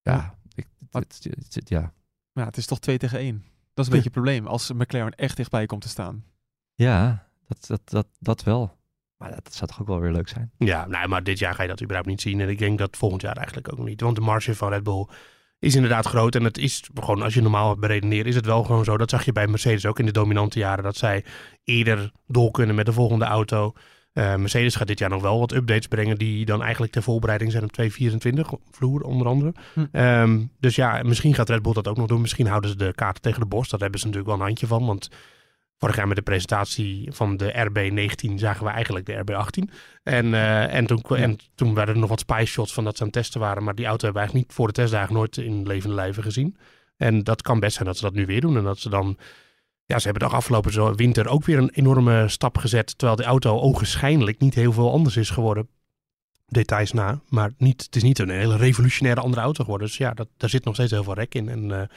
[0.02, 1.94] Ja, ik, Maar- het- het- het- ja.
[2.32, 3.36] Ja, het is toch 2 tegen 1.
[3.74, 6.24] Dat is een beetje het probleem als McLaren echt dichtbij komt te staan.
[6.78, 8.76] Ja dat, dat, dat, dat wel.
[9.18, 10.52] Maar dat, zou toch ook wel weer leuk zijn.
[10.58, 12.42] Ja, nou, maar dit jaar ga je dat überhaupt niet zien.
[12.42, 14.02] En ik denk dat volgend jaar eigenlijk ook niet.
[14.02, 15.08] Want de marge van Red Bull
[15.60, 16.36] is inderdaad groot.
[16.36, 18.98] En het is gewoon, als je normaal beredeneert, is het wel gewoon zo.
[18.98, 20.84] Dat zag je bij Mercedes ook in de dominante jaren.
[20.84, 21.26] Dat zij
[21.64, 23.74] eerder door kunnen met de volgende auto.
[24.14, 26.18] Eh, Mercedes gaat dit jaar nog wel wat updates brengen.
[26.18, 29.54] Die dan eigenlijk ter voorbereiding zijn op 224 vloer, onder andere.
[29.74, 29.86] Hm.
[29.92, 32.22] Ehm, dus ja, misschien gaat Red Bull dat ook nog doen.
[32.22, 33.72] Misschien houden ze de kaarten tegen de borst.
[33.72, 34.86] Dat hebben ze natuurlijk wel een handje van.
[34.86, 35.10] Want
[35.78, 39.74] vorig jaar met de presentatie van de RB19 zagen we eigenlijk de RB18.
[40.04, 43.02] En, eh, en, toen, en toen werden er nog wat spy shots van dat ze
[43.02, 43.64] aan het testen waren.
[43.64, 46.58] Maar die auto hebben we eigenlijk niet voor de testdagen nooit in levende lijven gezien.
[46.98, 48.58] En dat kan best zijn dat ze dat nu weer doen.
[48.58, 49.18] En dat ze dan...
[49.86, 52.98] Ja, ze hebben de afgelopen winter ook weer een enorme stap gezet.
[52.98, 55.70] Terwijl de auto ogenschijnlijk niet heel veel anders is geworden.
[56.48, 57.20] Details na.
[57.30, 59.88] Maar niet, het is niet een hele revolutionaire andere auto geworden.
[59.88, 61.50] Dus ja, dat, daar zit nog steeds heel veel rek in.
[61.50, 61.88] En eh,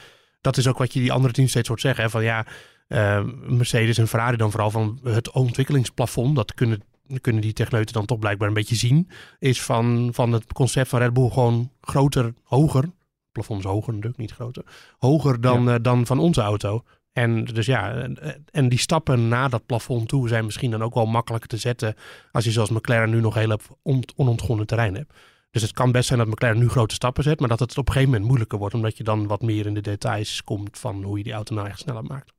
[0.40, 2.04] dat is ook wat je die andere teams steeds hoort zeggen.
[2.04, 2.46] Hè, van ja,
[2.90, 6.36] eh, Mercedes en Ferrari dan vooral van het ontwikkelingsplafond.
[6.36, 6.82] Dat kunnen,
[7.20, 9.08] kunnen die techneuten dan toch blijkbaar een beetje zien.
[9.38, 12.90] Is van, van het concept van Red Bull gewoon groter, hoger.
[13.32, 14.64] Plafond is hoger natuurlijk, niet groter.
[14.98, 16.84] Hoger dan, eh, dan van onze auto.
[17.12, 18.08] En dus ja,
[18.50, 21.94] en, die stappen naar dat plafond toe zijn misschien dan ook wel makkelijker te zetten.
[22.32, 25.12] Als je zoals McLaren nu nog heel on, onontgonnen terrein hebt.
[25.50, 27.86] Dus het kan best zijn dat McLaren nu grote stappen zet, maar dat het op
[27.86, 28.74] een gegeven moment moeilijker wordt.
[28.74, 31.68] Omdat je dan wat meer in de details komt van hoe je die auto nou
[31.68, 32.32] echt sneller maakt.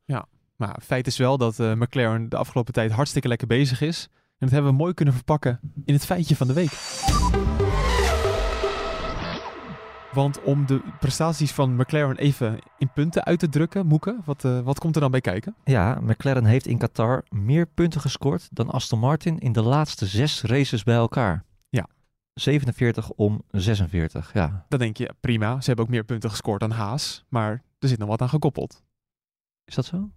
[0.62, 4.08] Maar feit is wel dat eh, McLaren de afgelopen tijd hartstikke lekker bezig is.
[4.12, 6.72] En dat hebben we mooi kunnen verpakken in het feitje van de week.
[10.14, 14.60] Want om de prestaties van McLaren even in punten uit te drukken, Moeke, wat, eh,
[14.60, 15.56] wat komt er dan bij kijken?
[15.64, 20.42] Ja, McLaren heeft in Qatar meer punten gescoord dan Aston Martin in de laatste zes
[20.42, 21.44] races bij elkaar.
[21.70, 21.88] Ja.
[22.34, 24.66] 47 om 46, ja.
[24.70, 28.00] Dan denk je, prima, ze hebben ook meer punten gescoord dan Haas, maar er zit
[28.00, 28.84] nog wat aan gekoppeld.
[29.66, 30.10] Is dat zo?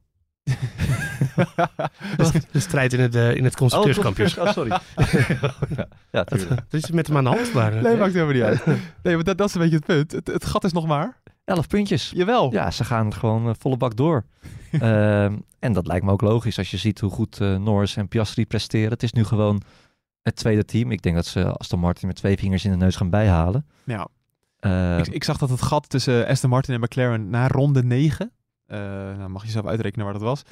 [2.52, 4.46] De strijd in het, eh, in het constructeurskampioenschap.
[4.46, 4.70] Oh, sorry.
[5.76, 6.60] ja, ja, tuurlijk.
[6.68, 7.52] Dat is met hem aan de hand.
[7.52, 8.66] Maar, eh, Nee, maakt helemaal niet uit.
[9.02, 10.12] Nee, maar dat, dat is een beetje het punt.
[10.12, 11.20] Het, het gat is nog maar.
[11.44, 12.12] 11 puntjes.
[12.14, 12.52] Jawel.
[12.52, 14.24] Ja, ze gaan gewoon eh, volle bak door.
[14.72, 18.08] Ehm, en dat lijkt me ook logisch als je ziet hoe goed eh, Norris en
[18.08, 18.90] Piastri presteren.
[18.90, 19.62] Het is nu gewoon
[20.22, 20.90] het tweede team.
[20.90, 23.66] Ik denk dat ze Aston Martin met twee vingers in de neus gaan bijhalen.
[23.84, 24.08] Ja,
[24.58, 28.26] Eh, ik, ik zag dat het gat tussen Aston Martin en McLaren na ronde 9,
[28.26, 28.32] eh,
[28.66, 30.42] nou mag je zelf uitrekenen waar dat was,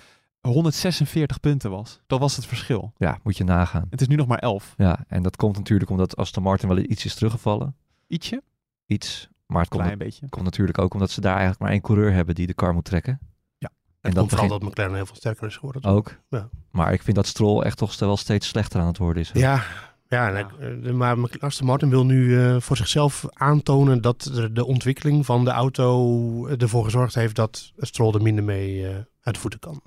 [0.41, 2.01] 146 punten was.
[2.07, 2.93] Dat was het verschil.
[2.97, 3.87] ja, moet je nagaan.
[3.91, 4.75] Het is nu nog maar 11.
[4.77, 7.77] Ja, en dat komt natuurlijk omdat Aston Martin wel iets is teruggevallen.
[8.07, 8.43] Ietsje,
[8.87, 9.29] iets.
[9.47, 10.29] Maar het komt, klein beetje.
[10.29, 12.85] komt natuurlijk ook omdat ze daar eigenlijk maar één coureur hebben die de car moet
[12.85, 13.19] trekken.
[13.59, 13.71] Ja.
[14.01, 15.85] En dat komt vooral dat McLaren heel veel sterker is geworden.
[15.91, 16.19] ook.
[16.29, 16.49] Ja.
[16.71, 19.31] Maar ik vind dat Stroll echt toch wel steeds slechter aan het worden is.
[19.33, 19.65] Ja,
[20.13, 24.65] ja, eh, maar Mc- Aston Martin wil nu eh, voor zichzelf aantonen dat de, de
[24.65, 29.41] ontwikkeling van de auto ervoor gezorgd heeft dat Stroll er minder mee eh, uit de
[29.41, 29.83] voeten kan.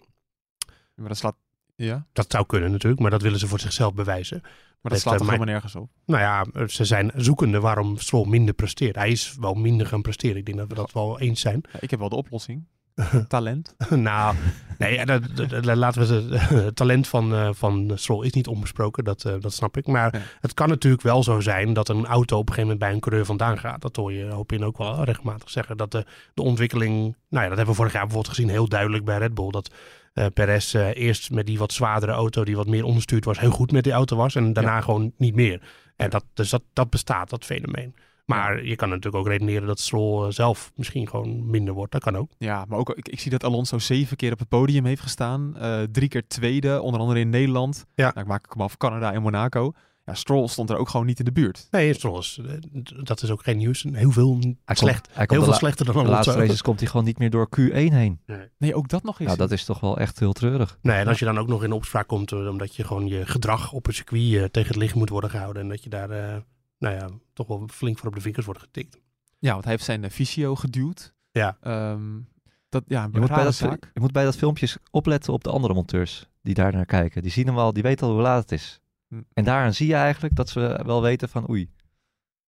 [0.96, 1.36] Maar dat slaat,
[1.76, 4.40] ja, Dat zou kunnen natuurlijk, maar dat willen ze voor zichzelf bewijzen.
[4.82, 5.90] maar dat slaat eh, toch mijn- helemaal nergens op.
[6.06, 6.22] Nou
[6.56, 8.96] ja, ze zijn zoekende waarom Stroll minder presteert.
[8.96, 10.38] Hij is wel minder gaan presteren.
[10.38, 11.62] Ik denk dat we dat wel eens zijn.
[11.74, 12.64] Ja, ik heb wel de oplossing.
[13.28, 13.76] Talent.
[13.90, 14.36] nou,
[14.78, 18.48] nee, dat, dat- dat- laten we het, het talent van, eh, van Stroll is niet
[18.48, 19.88] onbesproken, dat, eh, dat snap ik.
[19.88, 20.22] Maar Ja.
[20.40, 23.00] het kan natuurlijk wel zo zijn dat een auto op een gegeven moment bij een
[23.00, 23.82] coureur vandaan gaat.
[23.82, 25.78] Dat hoor je hoop in ook wel regelmatig zeggen.
[25.78, 26.94] Dat de, de ontwikkeling,
[27.30, 29.50] nou ja, dat hebben we vorig jaar bijvoorbeeld gezien, heel duidelijk bij Red Bull.
[29.52, 29.70] Dat
[30.14, 33.72] eh Perez eerst met die wat zwaardere auto, die wat meer onderstuurd was, heel goed
[33.72, 34.36] met die auto was.
[34.36, 35.62] En daarna gewoon niet meer.
[35.96, 37.96] En dat, dus dat, dat bestaat, dat fenomeen.
[38.26, 41.92] Maar je kan natuurlijk ook redeneren dat Stroll eh, zelf misschien gewoon minder wordt.
[41.92, 42.32] Dat kan ook.
[42.38, 45.58] Ja, maar ook ik, ik zie dat Alonso zeven keer op het podium heeft gestaan.
[45.58, 47.86] eh, drie keer tweede, onder andere in Nederland.
[47.96, 48.04] Ja.
[48.08, 49.72] Nou, ik maak hem af, Canada en Monaco.
[50.06, 51.68] Ja, Stroll stond er ook gewoon niet in de buurt.
[51.72, 52.54] Nee, Stroll is, eh,
[53.04, 53.86] dat is ook geen nieuws.
[53.92, 55.02] Heel veel Hij slecht.
[55.02, 56.40] Komt, hij komt Heel veel slechter dan de laatste Alonso.
[56.48, 58.20] races komt hij gewoon niet meer door Q1 heen.
[58.58, 59.28] Nee, ook dat nog eens.
[59.28, 60.78] Nou, dat is toch wel echt heel treurig.
[60.82, 63.72] Nee, en als je dan ook nog in opspraak komt, omdat je gewoon je gedrag
[63.72, 65.62] op het circuit eh, tegen het licht moet worden gehouden.
[65.62, 66.36] En dat je daar, eh,
[66.78, 69.00] nou ja, toch wel flink voor op de vingers wordt getikt.
[69.40, 71.14] Ja, want hij heeft zijn eh, fysio geduwd.
[71.32, 71.58] Ja.
[71.62, 72.20] Ehm,
[72.70, 73.92] dat, ja, een Je moet, bij dat, zaak.
[73.94, 77.22] je moet bij dat filmpje eens opletten op de andere monteurs die daar naar kijken.
[77.22, 78.80] Die zien hem al, die weten al hoe laat het is.
[79.08, 79.22] Hm.
[79.34, 81.70] En daaraan zie je eigenlijk dat ze wel weten van oei,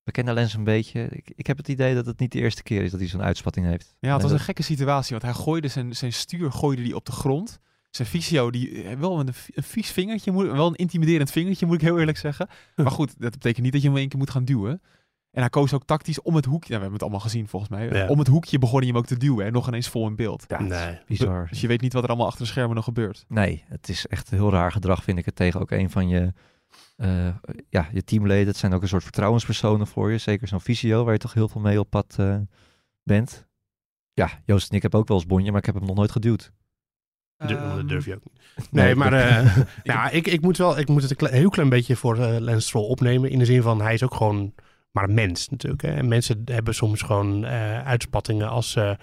[0.07, 1.07] we kennen Lens een beetje.
[1.09, 3.21] Ik, ik heb het idee dat het niet de eerste keer is dat hij zo'n
[3.21, 3.95] uitspatting heeft.
[3.99, 7.05] Ja, het was een gekke situatie, want hij gooide zijn, zijn stuur gooide die op
[7.05, 7.59] de grond.
[7.89, 11.75] Zijn fysio, die eh, wel een, een vies vingertje, moet, wel een intimiderend vingertje, moet
[11.75, 12.47] ik heel eerlijk zeggen.
[12.75, 14.81] Maar goed, dat betekent niet dat je hem één keer moet gaan duwen.
[15.31, 17.89] En hij koos ook tactisch om het hoekje, we hebben het allemaal gezien volgens mij,
[17.89, 18.07] Ja.
[18.07, 20.43] om het hoekje begon hij hem ook te duwen en nog ineens vol in beeld.
[20.47, 20.99] Ja, Nee.
[21.05, 21.47] bizar.
[21.49, 23.25] Dus je weet niet wat er allemaal achter de schermen nog gebeurt.
[23.27, 26.33] Nee, het is echt heel raar gedrag vind ik het tegen ook een van je,
[26.95, 27.29] eh,
[27.69, 28.47] ja, je teamleden.
[28.47, 30.17] Het zijn ook een soort vertrouwenspersonen voor je.
[30.17, 32.37] Zeker zo'n visio waar je toch heel veel mee op pad eh,
[33.03, 33.47] bent.
[34.13, 36.11] Ja, Joost en ik heb ook wel eens bonje, maar ik heb hem nog nooit
[36.11, 36.51] geduwd.
[37.37, 38.35] Ehm, dat durf je ook niet.
[38.71, 41.95] Nee, maar eh, ja, ik, ik, moet wel, ik moet het een heel klein beetje
[41.95, 43.29] voor Lance Stroll opnemen.
[43.29, 44.53] In de zin van, hij is ook gewoon
[44.91, 45.81] maar een mens natuurlijk.
[45.81, 45.89] Hè.
[45.89, 48.97] En mensen hebben soms gewoon eh, uitspattingen als ze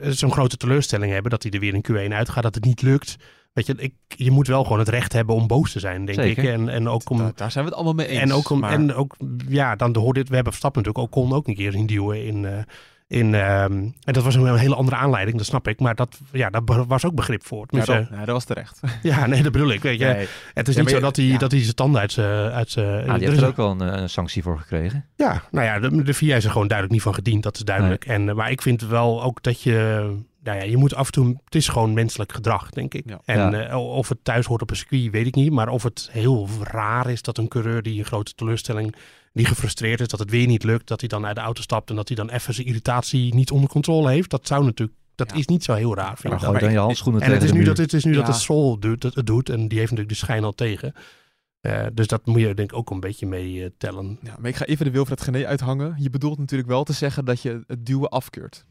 [0.00, 1.30] zo'n grote teleurstelling hebben.
[1.30, 3.16] Dat hij er weer in Q1 uitgaat, dat het niet lukt.
[3.52, 6.20] Weet je, ik, je moet wel gewoon het recht hebben om boos te zijn, denk
[6.20, 6.44] Zeker.
[6.44, 6.50] ik.
[6.50, 7.18] En, en ook om...
[7.18, 8.22] Daar, daar zijn we het allemaal mee eens.
[8.22, 9.16] En ook, om, maar- en ook,
[9.48, 10.28] ja, dan hoort dit.
[10.28, 12.66] We hebben Verstappen natuurlijk ook kon ook een keer zien duwen in.
[13.08, 15.80] Eh, in ehm, en dat was een hele andere aanleiding, dat snap ik.
[15.80, 17.60] Maar dat, ja, daar was ook begrip voor.
[17.60, 18.80] ja, Tenminste, dat, ja, dat was terecht.
[19.02, 19.82] ja, nee, dat bedoel ik.
[19.82, 20.04] Weet je.
[20.04, 20.26] Nee.
[20.54, 21.38] Het is Ja, niet zo je- dat hij, ja.
[21.38, 22.52] dat hij zijn tanden uit zijn...
[22.52, 24.58] Uit zijn Ah, die er heeft is er ook wel een, eh, een sanctie voor
[24.58, 25.04] gekregen.
[25.16, 27.42] Ja, nou ja, de, de VIA is er gewoon duidelijk niet van gediend.
[27.42, 28.04] Dat is duidelijk.
[28.04, 30.10] En, eh, maar ik vind wel ook dat je...
[30.42, 31.40] Nou ja, je moet af en toe...
[31.44, 33.02] Het is gewoon menselijk gedrag, denk ik.
[33.06, 33.20] Ja.
[33.24, 33.52] En Ja.
[33.52, 35.52] eh, of het thuis hoort op een circuit, weet ik niet.
[35.52, 38.94] Maar of het heel raar is dat een coureur die een grote teleurstelling...
[39.34, 40.88] die gefrustreerd is dat het weer niet lukt...
[40.88, 43.50] dat hij dan uit de auto stapt en dat hij dan even zijn irritatie niet
[43.50, 44.30] onder controle heeft.
[44.30, 44.98] Dat zou natuurlijk...
[45.14, 45.36] Dat Ja.
[45.36, 46.48] is niet zo heel raar, vind Maar ik.
[46.48, 48.32] gooi dan je handschoenen En het is de nu dat het, is nu dat Ja.
[48.32, 49.48] het Sol doet, dat het doet.
[49.48, 50.92] En die heeft natuurlijk de schijn al tegen.
[51.60, 54.18] Eh, dus dat moet je denk ik ook een beetje mee eh, tellen.
[54.22, 55.94] Ja, maar ik ga even de Wilfred Gené uithangen.
[55.98, 58.64] Je bedoelt natuurlijk wel te zeggen dat je het duwen afkeurt.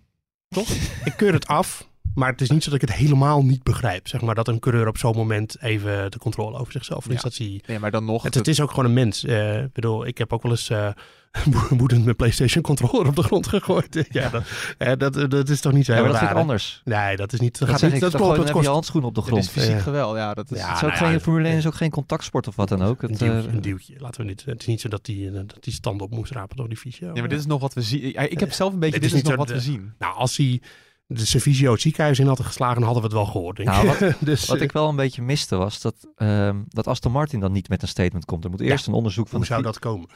[1.05, 4.07] Ik keur het af, maar het is niet zo dat ik het helemaal niet begrijp.
[4.07, 7.23] Zeg maar dat een coureur op zo'n moment even de controle over zichzelf verliest.
[7.23, 7.29] Ja.
[7.29, 8.23] Dat Nee, maar dan nog...
[8.23, 9.23] het, het is ook gewoon een mens.
[9.23, 10.87] Eh, ik bedoel, ik heb ook wel eens eh
[11.69, 14.05] woedend mijn PlayStation controller op de grond gegooid.
[14.09, 14.43] ja, dat,
[14.77, 16.35] eh, dat, dat is toch niet zo Ja, maar dat raar, hè?
[16.35, 16.81] anders.
[16.83, 17.59] Nee, dat is niet.
[17.59, 17.93] Dat, Dat, gaat niet.
[17.93, 18.25] ik, Dat klopt.
[18.25, 19.43] gooi Het je even je kost handschoen op de het grond.
[19.43, 20.33] is fysiek geweld, ja.
[20.33, 22.47] Dat is, Ja, het is ook nou geen Formule 1 eh, is ook geen contactsport
[22.47, 23.01] of wat dan ook.
[23.01, 23.95] een, Het, duwtje, eh, een duwtje.
[23.97, 24.45] Laten we niet.
[24.45, 27.07] Het is niet zo dat die, dat die stand op moest rapen door die fysio.
[27.07, 28.31] Ja, maar dit is nog wat we zien.
[28.31, 29.93] Ik heb zelf een beetje, Dit dit is is, nog wat we zien.
[29.99, 30.61] Nou, als hij
[31.07, 33.57] de Servizio het ziekenhuis in had geslagen, hadden we het wel gehoord.
[33.57, 34.15] Denk Nou, ik.
[34.19, 37.51] dus, Wat eh, ik wel een beetje miste was dat, ehm, dat Aston Martin dan
[37.51, 38.43] niet met een statement komt.
[38.43, 40.09] Er moet eerst een onderzoek van hoe de zou dat komen?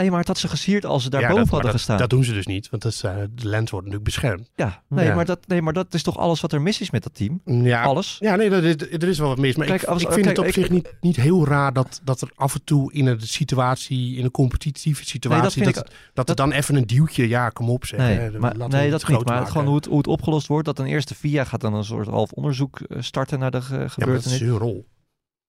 [0.00, 1.98] Nee, maar het had ze gesierd als ze daar Ja, boven dat, hadden dat, gestaan.
[1.98, 4.50] Dat doen ze dus niet, want dat is, eh, de lens wordt natuurlijk beschermd.
[4.56, 5.14] ja, nee, Ja.
[5.14, 7.40] Maar dat, nee, maar dat is toch alles wat er mis is met dat team?
[7.44, 8.16] Ja, Alles?
[8.20, 9.56] ja nee, dat, is- er is wel wat mis.
[9.56, 11.72] Maar Kijk, ik, als- ik vind kijk, het op ik- zich niet, niet heel raar
[11.72, 15.86] dat, dat er af en toe in een situatie, in een competitieve situatie, dat, ik-
[16.14, 17.98] dat, er dan even een duwtje, ja, kom op zeg.
[18.00, 19.24] Nee, hè, maar, nee dat niet.
[19.24, 19.50] Maar maken.
[19.52, 20.66] gewoon hoe het, hoe het opgelost wordt.
[20.66, 23.62] Dat dan eerst de VIA gaat dan een soort half onderzoek eh, starten naar de
[23.62, 24.40] ge- Ja, dat gebeurtenis.
[24.40, 24.86] is hun rol.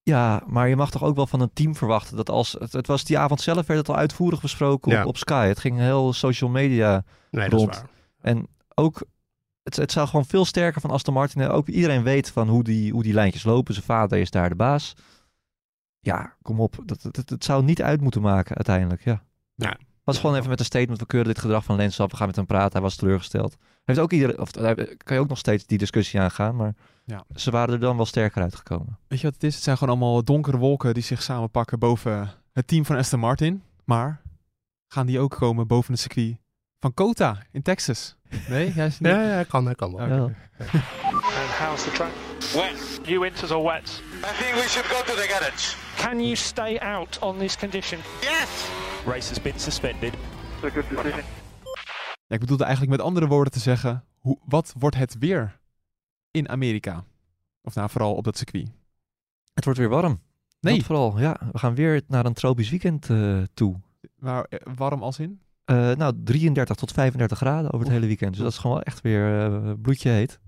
[0.10, 2.52] Ja, maar je mag toch ook wel van een team verwachten dat als...
[2.60, 5.02] Het, het was die avond zelf werd het al uitvoerig besproken Ja.
[5.02, 5.48] op, op Sky.
[5.48, 7.76] Het ging heel social media Nee, dat is Rond.
[7.76, 7.90] waar.
[8.22, 9.04] En ook,
[9.64, 11.42] het, het zou gewoon veel sterker van Aston Martin.
[11.42, 13.74] en Ook iedereen weet van hoe die, hoe die lijntjes lopen.
[13.74, 14.94] Zijn vader is daar de baas.
[16.00, 16.76] Ja, kom op.
[16.86, 19.24] Dat, dat, dat, het zou niet uit moeten maken uiteindelijk, ja.
[19.56, 19.78] Ja.
[20.10, 22.28] Was gewoon even met een statement, we keuren dit gedrag van Lens af, we gaan
[22.28, 23.56] met hem praten, hij was teleurgesteld.
[23.86, 26.74] Heeft ook iedereen, of kan je ook nog steeds die discussie aangaan, maar
[27.06, 27.24] Ja.
[27.36, 28.98] ze waren er dan wel sterker uitgekomen.
[29.08, 29.56] Weet je wat het is?
[29.56, 33.64] Het zijn gewoon allemaal donkere wolken die zich samenpakken boven het team van Aston Martin.
[33.86, 34.22] Maar
[34.88, 36.38] gaan die ook komen boven het circuit
[36.80, 38.16] van Kota in Texas?
[38.48, 39.12] Nee, jij is niet...
[39.12, 40.06] Ja, ja, kan, kan wel.
[40.06, 40.16] Oké.
[40.16, 40.24] Ja.
[40.64, 42.12] And how's the track?
[42.54, 43.00] Wet.
[43.04, 44.00] You winters or wets?
[44.00, 45.76] I think we should go to the garage.
[45.96, 48.00] Can you stay out on this condition?
[48.22, 48.70] Yes!
[49.10, 50.14] Race has been suspended.
[50.64, 51.22] A good decision.
[52.28, 55.60] Ja, ik bedoelde eigenlijk met andere woorden te zeggen, hoe, wat wordt het weer
[56.32, 57.04] in Amerika?
[57.62, 58.68] Of nou, vooral op dat circuit.
[59.54, 60.20] Het wordt weer warm.
[60.60, 60.76] Nee.
[60.76, 61.38] Dat vooral, ja.
[61.52, 63.76] We gaan weer naar een tropisch weekend eh, toe.
[64.16, 65.40] Maar eh, warm als in?
[65.66, 67.94] Eh, nou, 33 tot 35 graden over het Oef.
[67.94, 68.32] hele weekend.
[68.34, 70.40] Dus dat is gewoon wel echt weer eh, bloedje heet.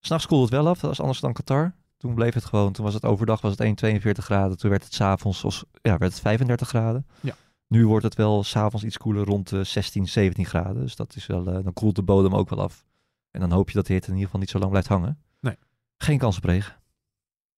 [0.00, 1.74] S'nachts koelde het wel af, dat was anders dan Qatar.
[1.96, 4.56] Toen bleef het gewoon, toen was het overdag was het 1,42 graden.
[4.58, 7.06] Toen werd het s'avonds als- ja, werd het 35 graden.
[7.20, 7.34] Ja.
[7.72, 10.82] Nu wordt het wel s'avonds iets koeler rond de 16, 17 graden.
[10.82, 12.84] Dus dat is wel, eh, dan koelt de bodem ook wel af.
[13.30, 15.18] En dan hoop je dat de hitte in ieder geval niet zo lang blijft hangen.
[15.40, 15.56] Nee.
[15.96, 16.76] Geen kans op regen.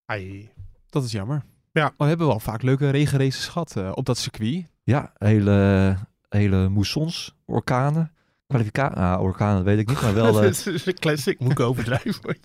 [0.07, 0.50] Ai.
[0.88, 1.44] Dat is jammer.
[1.72, 1.83] Ja.
[1.83, 4.66] Maar we hebben wel vaak leuke regenraces gehad eh, op dat circuit.
[4.83, 5.96] Ja, hele,
[6.29, 8.12] hele moessons, orkanen.
[8.55, 10.33] Kwalifica ah, orkanen weet ik niet, maar wel...
[10.33, 12.14] dat eh, is is een classic, moet ik overdrijven.
[12.25, 12.37] Maar,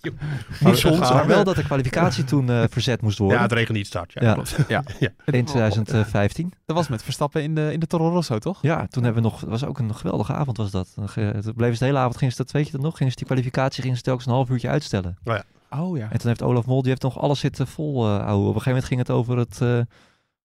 [0.60, 1.26] Moessons, maar ja.
[1.26, 4.12] wel dat de kwalificatie toen eh, verzet moest worden Ja, het regent niet start.
[4.12, 4.32] Ja, Ja.
[4.32, 4.56] klopt.
[5.24, 6.52] in 2015.
[6.66, 8.58] Dat was met Verstappen in de, in de Toro Rosso, toch?
[8.62, 10.96] Ja, toen hebben we nog, het was ook een geweldige avond was dat.
[11.14, 13.18] Het bleef ze de hele avond, gingen ze dat, weet je dat nog, gingen ze
[13.18, 15.18] die kwalificatie gingen ze telkens een half uurtje uitstellen.
[15.70, 16.08] Oh ja.
[16.10, 18.48] En toen heeft Olaf Mol, die heeft nog alles zitten vol eh, houden.
[18.48, 19.80] Op een gegeven moment ging het over het eh,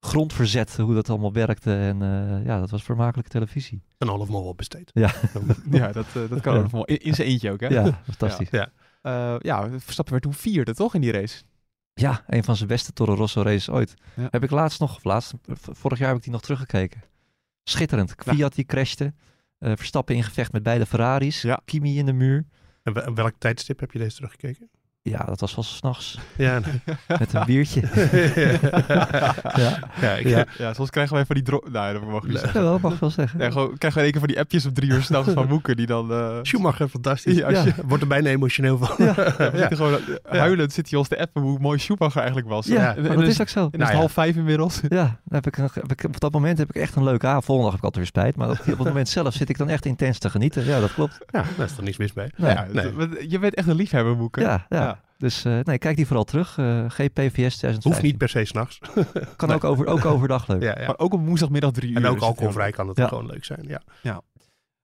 [0.05, 1.75] grondverzet, hoe dat allemaal werkte.
[1.75, 3.81] En eh, ja, dat was vermakelijke televisie.
[3.97, 4.91] Een half mol wel besteed.
[5.71, 6.83] Ja, dat, eh, dat kan Ja.
[6.85, 7.67] In, in zijn eentje ook, hè?
[7.67, 8.49] Ja, fantastisch.
[8.49, 8.69] Ja.
[9.01, 11.43] Eh, ja, Verstappen werd toen vierde, toch, in die race?
[11.93, 13.93] Ja, een van zijn beste Toro Rosso races ooit.
[14.15, 14.27] Ja.
[14.31, 17.01] Heb ik laatst nog, of laatst, vorig jaar heb ik die nog teruggekeken.
[17.63, 18.13] Schitterend.
[18.25, 18.33] Ja.
[18.33, 19.13] Fiat die crashte.
[19.57, 21.41] Eh, Verstappen in gevecht met beide Ferraris.
[21.41, 21.61] Ja.
[21.65, 22.45] Kimi in de muur.
[22.83, 24.69] En wel- welk tijdstip heb je deze teruggekeken?
[25.09, 26.17] Ja, dat was wel s'nachts.
[26.35, 26.59] Ja,
[27.19, 27.81] Met een biertje.
[29.55, 29.79] ja.
[30.01, 30.45] ja, ik, Ja.
[30.57, 31.43] Ja, soms krijgen wij van die...
[31.43, 32.63] Dro nee, dat mag ik niet zeggen.
[32.63, 33.39] Ja, dat mag ik wel zeggen.
[33.39, 35.75] Ja, gewoon, krijgen wij één keer van die appjes om drie uur s'nachts van Boeken
[35.75, 36.11] die dan...
[36.11, 37.35] eh Schumacher, fantastisch.
[37.37, 39.05] Ja, als je- Wordt er bijna emotioneel van.
[39.05, 39.13] ja,
[39.69, 42.65] gewoon eh, huilend zit hij ons te appen hoe mooi Schumacher eigenlijk was.
[42.65, 43.59] Ja, en, dat is, is ook zo.
[43.59, 43.97] en is Nou het ja.
[43.99, 44.79] half vijf inmiddels.
[44.89, 47.27] Ja, dan heb ik, een- heb ik, op dat moment heb ik echt een leuke
[47.27, 47.45] avond.
[47.45, 48.35] Volgende dag heb ik altijd weer spijt.
[48.35, 50.65] Maar op, op het moment zelf zit ik dan echt intens te genieten.
[50.65, 51.17] Ja, dat klopt.
[51.29, 52.27] Ja, daar is er niks mis mee.
[52.35, 52.51] Nee.
[52.53, 53.29] ja, nee.
[53.29, 54.65] Je bent echt een liefhebber, ja.
[54.69, 54.94] Ja.
[55.17, 56.57] Dus eh, nee, kijk die vooral terug.
[56.57, 57.91] Eh GPVS 2015.
[57.91, 58.79] Hoeft niet per se s'nachts.
[59.35, 60.61] Kan ook, over, ook overdag leuk.
[60.61, 60.85] Ja, ja.
[60.85, 61.97] Maar ook op woensdagmiddag drie uur.
[61.97, 63.07] En ook alcoholvrij kan het Ja.
[63.07, 63.65] gewoon leuk zijn.
[64.01, 64.21] Ja.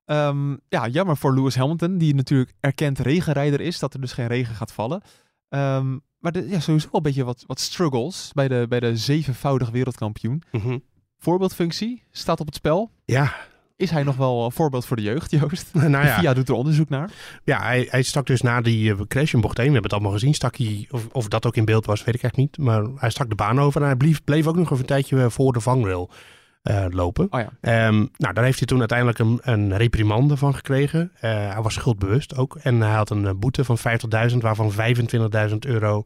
[0.06, 4.28] Ehm, ja, jammer voor Lewis Hamilton, die natuurlijk erkend regenrijder is, dat er dus geen
[4.28, 5.02] regen gaat vallen.
[5.50, 8.98] Ehm, maar de, ja, sowieso wel een beetje wat, wat struggles bij de, bij de
[8.98, 10.44] zevenvoudig wereldkampioen.
[10.52, 10.78] Mhm.
[11.18, 12.92] Voorbeeldfunctie staat op het spel.
[13.06, 13.34] ja,
[13.82, 15.74] Is hij nog wel een voorbeeld voor de jeugd, Joost?
[15.74, 16.20] nou ja.
[16.20, 17.10] FIA doet er onderzoek naar.
[17.44, 19.94] Ja, hij, hij stak dus na die eh, crash in bocht 1, we hebben het
[20.00, 22.58] allemaal gezien, stak hij, of, of dat ook in beeld was, weet ik echt niet.
[22.58, 25.22] Maar hij stak de baan over en hij bleef, bleef ook nog even een tijdje
[25.22, 26.10] eh, voor de vangrail
[26.62, 27.28] eh, lopen.
[27.30, 27.50] Oh ja.
[27.62, 31.12] Ehm, nou, daar heeft hij toen uiteindelijk een, een reprimande van gekregen.
[31.16, 32.56] Hij was schuldbewust ook.
[32.56, 33.78] En hij had een boete van
[34.32, 34.72] 50.000, waarvan
[35.50, 36.04] 25.000 euro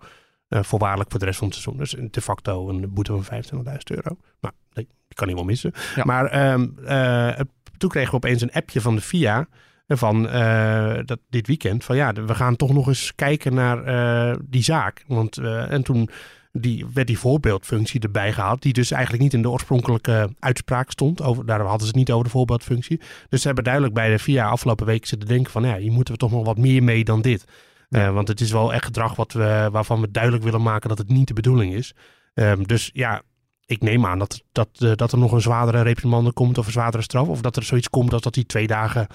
[0.50, 1.78] voorwaardelijk voor de rest van het seizoen.
[1.78, 4.18] Dus de facto een boete van 25.000 euro.
[4.40, 5.72] Nou, die kan hij wel missen.
[5.96, 6.04] Ja.
[6.04, 7.40] Maar ehm, eh,
[7.78, 9.48] toen kregen we opeens een appje van de FIA
[9.88, 11.84] van eh, dat, dit weekend.
[11.84, 15.04] Van ja, we gaan toch nog eens kijken naar eh, die zaak.
[15.08, 16.10] Want, eh, en toen
[16.52, 18.62] die, werd die voorbeeldfunctie erbij gehaald.
[18.62, 21.22] Die dus eigenlijk niet in de oorspronkelijke uitspraak stond.
[21.22, 23.02] Over, daar hadden ze het niet over de voorbeeldfunctie.
[23.30, 25.64] Dus ze hebben duidelijk bij de FIA afgelopen week zitten denken van...
[25.64, 27.46] Ja, hier moeten we toch nog wat meer mee dan dit.
[27.90, 31.08] Want het is wel echt gedrag wat we, waarvan we duidelijk willen maken dat het
[31.08, 31.94] niet de bedoeling is.
[32.34, 33.22] Ehm, dus ja,
[33.66, 36.72] ik neem aan dat, dat, eh, dat er nog een zwaardere reprimande komt of een
[36.72, 37.28] zwaardere straf.
[37.28, 39.08] Of dat er zoiets komt als dat hij twee dagen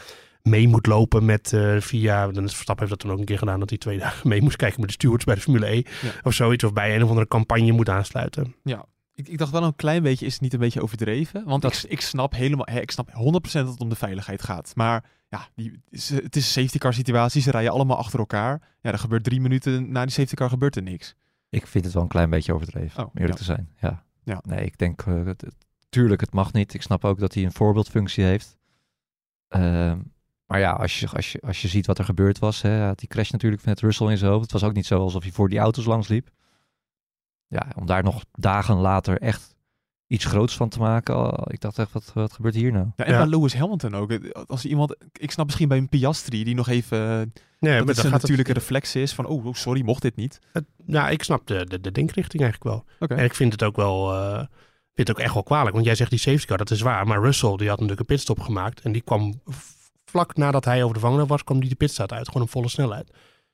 [0.43, 2.31] mee moet lopen met eh via...
[2.31, 4.43] Dan is Verstappen heeft dat dan ook een keer gedaan, dat hij twee dagen mee
[4.43, 5.83] moest kijken met de stewards bij de Formule E.
[6.23, 8.55] Of zoiets, of bij een of andere campagne moet aansluiten.
[9.15, 11.45] Ik, ik dacht wel een klein beetje, is het niet een beetje overdreven?
[11.45, 13.13] Want ik, ik snap helemaal, hè, ik snap 100%
[13.53, 14.73] dat het om de veiligheid gaat.
[14.75, 18.63] Maar ja, die, het is een safety car situatie, ze rijden allemaal achter elkaar.
[18.81, 21.15] Ja, er gebeurt drie minuten na die safety car gebeurt er niks.
[21.51, 23.39] Ik vind het wel een klein beetje overdreven, Oh, om eerlijk ja.
[23.39, 23.69] te zijn.
[23.81, 24.05] Ja.
[24.43, 25.45] Nee, ik denk, het-
[25.89, 26.75] tuurlijk, het mag niet.
[26.75, 28.57] Ik snap ook dat hij een voorbeeldfunctie heeft.
[29.49, 29.99] Ehm,
[30.47, 33.09] maar ja, als je, als, je, als je ziet wat er gebeurd was, hè, die
[33.09, 34.43] crash natuurlijk met Russell in zijn hoofd.
[34.43, 36.31] Het was ook niet zo alsof hij voor die auto's langs liep.
[37.47, 39.50] Ja, om daar nog dagen later echt
[40.11, 41.17] iets groots van te maken.
[41.17, 42.87] oh, ik dacht echt, wat, wat gebeurt hier nou?
[42.97, 43.19] Ja, en Ja.
[43.19, 44.13] bij Lewis Hamilton ook.
[44.47, 48.53] Als iemand, ik snap misschien bij een Piastri die nog even, Nee, dat maar natuurlijke
[48.53, 50.39] reflex is van, oh, oh, sorry, mocht dit niet.
[50.53, 53.09] Het, nou, ik snap de, de, de denkrichting eigenlijk wel.
[53.19, 54.13] En ik vind het ook wel...
[54.15, 54.45] eh,
[54.95, 55.73] vind het ook echt wel kwalijk.
[55.75, 57.07] Want jij zegt die safety car, dat is waar.
[57.07, 58.81] Maar Russell, die had natuurlijk een pitstop gemaakt.
[58.81, 59.41] En die kwam
[60.05, 62.27] vlak nadat hij over de vangrail was, kwam die de pitstraat uit.
[62.27, 63.11] Gewoon op volle snelheid.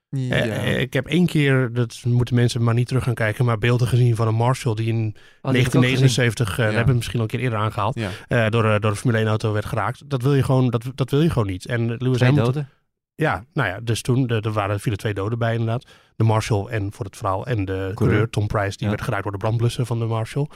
[0.08, 0.34] Ja.
[0.36, 3.58] Eh, eh, ik heb één keer, dat moeten mensen maar niet terug gaan kijken, maar
[3.58, 5.80] beelden gezien van een Marshall die in Oh, die heb ik ook gezien.
[5.80, 6.72] 1979, eh, daar Ja.
[6.72, 8.10] hebben we misschien al een keer eerder aangehaald, Ja.
[8.28, 10.10] eh, door, eh, door een Formule 1 auto werd geraakt.
[10.10, 11.66] Dat wil je gewoon, dat, dat wil je gewoon niet.
[11.66, 12.68] En Lewis Twee Hamilton, doden.
[13.14, 15.86] ja, nou ja, dus toen er waren vielen twee doden bij inderdaad.
[16.16, 19.32] De Marshall en voor het verhaal en de coureur Tom Price, die werd geraakt door
[19.32, 20.46] de brandblussen van de Marshall.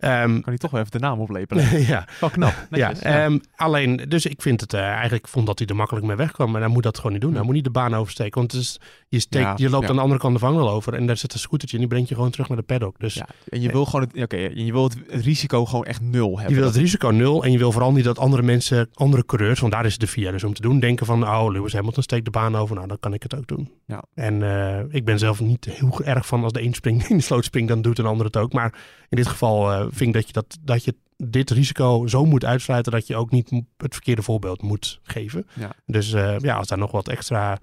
[0.00, 1.80] Ehm, Kan hij toch wel even de naam oplepelen.
[1.86, 2.50] ja, Wel knap.
[2.70, 3.00] ja, Netjes.
[3.02, 3.24] Ja.
[3.24, 6.50] ehm, alleen, dus ik vind het eh, eigenlijk vond dat hij er makkelijk mee wegkwam.
[6.50, 7.34] Maar hij moet dat gewoon niet doen.
[7.34, 8.38] Hij moet niet de baan oversteken.
[8.38, 10.94] Want het is, je, steekt, Ja, je loopt aan de andere kant de vangrail over
[10.94, 12.98] en daar zit een scootertje en die brengt je gewoon terug naar de paddock.
[12.98, 16.36] Dus en je wil gewoon het, oké, je wil het, het risico gewoon echt nul
[16.36, 16.54] hebben.
[16.54, 19.60] je wil het risico nul en je wil vooral niet dat andere mensen, andere coureurs,
[19.60, 22.24] want daar is de VIA dus om te doen, denken van, oh, Lewis Hamilton steekt
[22.24, 23.70] de baan over, nou, dan kan ik het ook doen.
[23.86, 24.02] Ja.
[24.14, 27.22] En eh, ik ben zelf niet heel erg van als de een springt in de
[27.22, 28.52] sloot springt, dan doet een ander het ook.
[28.52, 28.74] Maar
[29.08, 32.44] in dit geval eh, vind ik dat je, dat, dat je dit risico zo moet
[32.44, 35.46] uitsluiten dat je ook niet het verkeerde voorbeeld moet geven.
[35.54, 35.72] Ja.
[35.86, 37.58] Dus eh, ja, als daar nog wat extra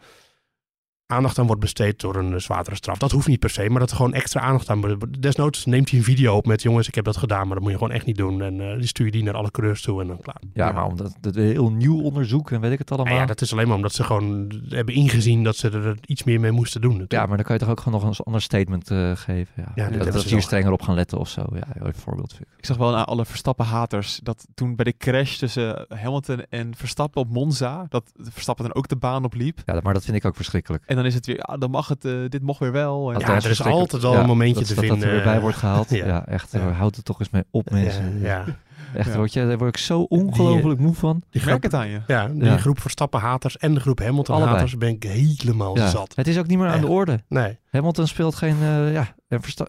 [1.07, 2.97] aandacht aan wordt besteed door een eh, zwaardere straf.
[2.97, 5.21] Dat hoeft niet per se, maar dat er gewoon extra aandacht aan wordt.
[5.21, 7.71] Desnoods neemt hij een video op met jongens, ik heb dat gedaan, maar dat moet
[7.71, 8.41] je gewoon echt niet doen.
[8.41, 10.41] En eh, die stuur je die naar alle coureurs toe en dan klaar.
[10.53, 13.13] Ja, maar omdat het heel nieuw onderzoek en weet ik het allemaal.
[13.13, 16.39] Ja, dat is alleen maar omdat ze gewoon hebben ingezien dat ze er iets meer
[16.39, 16.91] mee moesten doen.
[16.91, 17.27] Ja, natuurlijk.
[17.27, 19.53] maar dan kan je toch ook gewoon nog een ander statement eh, geven.
[19.55, 19.71] Ja.
[19.75, 21.45] Ja, dat hebben dat ze hier strenger op gaan letten of zo.
[21.53, 22.33] Ja, een voorbeeld.
[22.33, 22.57] vind ik.
[22.57, 27.21] Ik zag wel aan alle Verstappen-haters dat toen bij de crash tussen Hamilton en Verstappen
[27.21, 29.61] op Monza, dat Verstappen dan ook de baan opliep.
[29.65, 30.83] Ja, maar dat vind ik ook verschrikkelijk.
[30.85, 33.13] En dan is het weer, ja, dan mag het, eh, dit mocht weer wel.
[33.13, 35.23] En, Ja, er is altijd wel een momentje dat, te dat, vinden, Dat er weer
[35.23, 35.89] bij eh, wordt gehaald.
[35.95, 36.05] ja.
[36.05, 36.25] ja.
[36.25, 36.51] echt.
[36.51, 36.59] Ja.
[36.71, 38.19] Houd het toch eens mee op, mensen.
[38.21, 38.45] ja, ja.
[38.93, 39.15] Echt, Ja.
[39.17, 41.21] Word je, daar word ik zo ongelooflijk moe van.
[41.29, 41.99] Die ik merk groep, het aan je.
[42.07, 42.57] ja, die Ja.
[42.57, 44.25] groep Verstappen-haters en de groep Allebei.
[44.27, 45.89] Hamilton-haters ben ik helemaal Ja.
[45.89, 46.11] zat.
[46.15, 47.19] Het is ook niet meer aan de orde.
[47.27, 48.55] Nee, Hamilton speelt geen...
[48.61, 49.65] eh, ja, en Versta-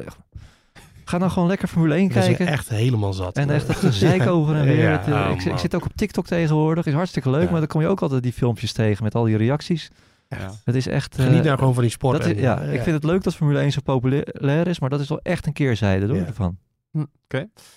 [1.05, 2.47] Ga nou gewoon lekker Formule 1 ik ben ze kijken.
[2.47, 3.37] echt helemaal zat.
[3.37, 4.79] En echt dat gezeik over en weer.
[4.91, 5.59] Ja, Het, oh, ik, zit- ik man.
[5.59, 6.87] zit ook op TikTok tegenwoordig.
[6.87, 7.43] Is hartstikke leuk.
[7.45, 7.51] Ja.
[7.51, 9.91] Maar dan kom je ook altijd die filmpjes tegen met al die reacties.
[10.29, 10.51] Ja.
[10.65, 11.19] Het is echt...
[11.19, 12.19] eh, Geniet nou gewoon van die sport.
[12.19, 14.81] dat is, en, ja, ik vind het leuk dat Formule 1 zo populair is.
[14.81, 16.27] Maar dat is wel echt een keerzijde door Ja.
[16.27, 16.59] ervan.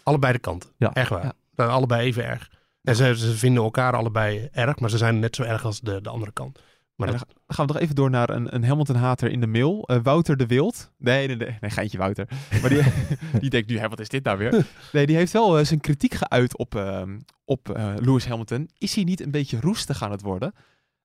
[0.03, 0.69] Allebei de kanten.
[0.77, 0.93] Ja.
[0.93, 1.33] Echt waar.
[1.55, 2.49] Allebei even erg.
[2.83, 6.01] En ze, ze vinden elkaar allebei erg, maar ze zijn net zo erg als de,
[6.01, 6.59] de andere kant.
[6.95, 9.83] Maar dat, dan gaan we nog even door naar een, een Hamilton-hater in de mail.
[9.87, 10.91] Eh, Wouter de Wild.
[10.97, 12.27] Nee, nee, nee, nee, geintje Wouter.
[12.61, 12.81] Maar die,
[13.41, 14.65] die denkt nu, hè, wat is dit nou weer?
[14.91, 18.69] Nee, die heeft wel eh, zijn kritiek geuit op, ehm, op eh, Lewis Hamilton.
[18.77, 20.53] Is hij niet een beetje roestig aan het worden?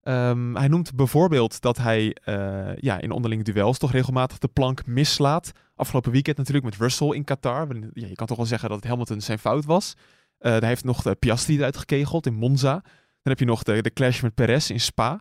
[0.07, 4.87] Ehm, hij noemt bijvoorbeeld dat hij eh, ja, in onderlinge duels toch regelmatig de plank
[4.87, 5.53] mislaat.
[5.75, 7.69] Afgelopen weekend natuurlijk met Russell in Qatar.
[7.92, 9.95] Ja, je kan toch wel zeggen dat het Hamilton zijn fout was.
[10.38, 12.73] Eh daar heeft nog de Piastri eruit gekegeld in Monza.
[12.73, 15.21] Dan heb je nog de, de clash met Perez in Spa.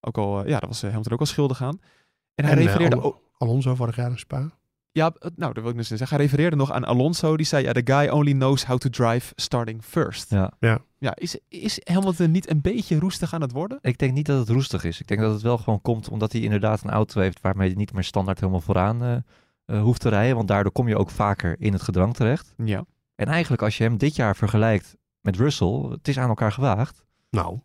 [0.00, 1.80] Ook al, eh, ja, daar was eh, Hamilton ook al schuldig aan.
[2.34, 3.22] En hij En, eh, refereerde Al-.
[3.38, 4.50] Alonso vorig jaar in Spa.
[4.96, 6.08] Ja, eh, nou, dat wil ik dus zeggen.
[6.08, 7.36] Hij refereerde nog aan Alonso.
[7.36, 10.30] Die zei, ja, the guy only knows how to drive starting first.
[10.30, 10.78] Ja.
[10.98, 13.78] Ja, is, is Hamilton niet een beetje roestig aan het worden?
[13.82, 15.00] Ik denk niet dat het roestig is.
[15.00, 17.76] Ik denk dat het wel gewoon komt omdat hij inderdaad een auto heeft waarmee hij
[17.76, 19.16] niet meer standaard helemaal vooraan eh,
[19.64, 20.36] eh, hoeft te rijden.
[20.36, 22.54] Want daardoor kom je ook vaker in het gedrang terecht.
[22.64, 22.84] Ja.
[23.14, 27.04] En eigenlijk als je hem dit jaar vergelijkt met Russell, het is aan elkaar gewaagd.
[27.30, 27.58] Nou,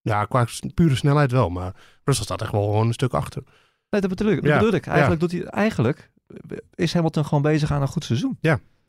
[0.00, 3.42] ja, qua pure snelheid wel, maar Russell staat echt wel gewoon een stuk achter.
[3.90, 4.36] Nee, dat bedoel ik.
[4.42, 4.86] Dat Ja, bedoel ik.
[4.86, 6.10] Eigenlijk, doet hij, eigenlijk
[6.74, 8.38] is Hamilton gewoon bezig aan een goed seizoen.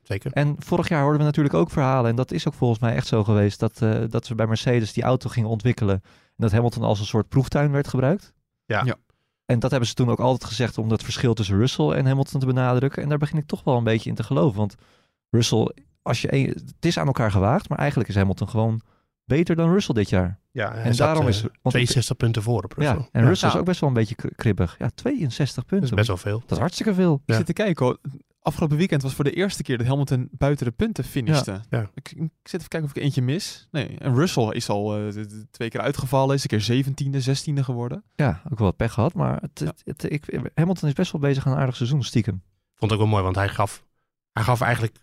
[0.01, 0.31] Zeker.
[0.31, 3.07] En vorig jaar hoorden we natuurlijk ook verhalen, en dat is ook volgens mij echt
[3.07, 5.95] zo geweest, dat, eh, dat ze bij Mercedes die auto gingen ontwikkelen.
[6.03, 8.33] En dat Hamilton als een soort proeftuin werd gebruikt.
[8.65, 8.83] Ja.
[8.85, 8.95] Ja.
[9.45, 12.39] En dat hebben ze toen ook altijd gezegd om dat verschil tussen Russell en Hamilton
[12.39, 13.03] te benadrukken.
[13.03, 14.57] En daar begin ik toch wel een beetje in te geloven.
[14.57, 14.75] Want
[15.29, 18.81] Russell, als je een, het is aan elkaar gewaagd, maar eigenlijk is Hamilton gewoon
[19.29, 20.39] beter dan Russell dit jaar.
[20.51, 21.41] Ja, en daarom eh, is...
[21.41, 22.95] want- 62 punten voor op Russell.
[22.97, 23.53] ja, en Russell Ja.
[23.53, 24.75] is ook best wel een beetje kri- kribbig.
[24.79, 25.95] Ja, 62 Dat is punten.
[25.95, 26.39] best wel veel.
[26.39, 27.21] Dat is hartstikke veel.
[27.25, 27.97] Ik zit te kijken hoor.
[28.41, 31.61] Afgelopen weekend was voor de eerste keer dat Hamilton buiten de punten finishte.
[31.69, 31.89] Ja.
[31.93, 33.67] Ik, ik zit even kijken of ik eentje mis.
[33.71, 36.35] Nee, en Russell is al eh, de- de twee keer uitgevallen.
[36.35, 38.03] Is een keer zeventiende, zestiende geworden.
[38.15, 39.13] Ja, ook wel wat pech gehad.
[39.13, 42.41] Maar het, het, het- ik, Hamilton is best wel bezig aan een aardig seizoen, stiekem.
[42.75, 43.85] Vond ik ook wel mooi, want hij gaf,
[44.31, 44.97] hij gaf eigenlijk...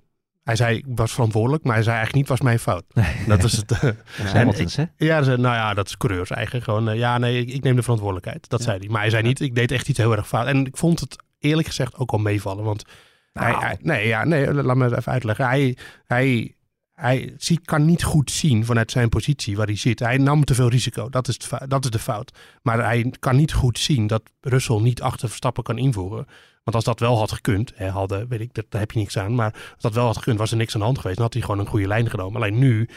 [0.47, 2.85] Hij zei, ik was verantwoordelijk, maar hij zei eigenlijk niet, was mijn fout.
[3.27, 3.71] Dat is het.
[3.73, 4.85] eh, Dat is En Hamilton's, hè?
[4.97, 6.63] ja, ze- nou ja, dat is coureurs eigen.
[6.63, 8.49] Gewoon, eh, ja, nee, ik, ik neem de verantwoordelijkheid.
[8.49, 8.65] Dat Ja.
[8.65, 8.89] zei hij.
[8.89, 10.47] Maar hij zei niet, ik deed echt iets heel erg fout.
[10.47, 12.65] En ik vond het eerlijk gezegd ook al meevallen.
[12.65, 12.85] Want
[13.33, 13.61] Nou.
[13.65, 15.47] hij- nee, ja, nee, laat me het even uitleggen.
[15.47, 15.77] Hij,
[16.07, 16.55] hij,
[16.93, 19.99] hij zie, kan niet goed zien vanuit zijn positie waar hij zit.
[19.99, 21.09] Hij nam te veel risico.
[21.09, 21.39] Dat is,
[21.69, 22.39] dat is de fout.
[22.63, 26.27] Maar hij kan niet goed zien dat Russell niet achter Verstappen kan invoeren.
[26.67, 29.19] Want als dat wel had gekund, hè, hadden, weet ik, dat, daar heb je niks
[29.19, 29.35] aan.
[29.35, 31.17] Maar als dat wel had gekund, was er niks aan de hand geweest.
[31.17, 32.37] Dan had hij gewoon een goede lijn genomen.
[32.37, 32.89] Alleen nu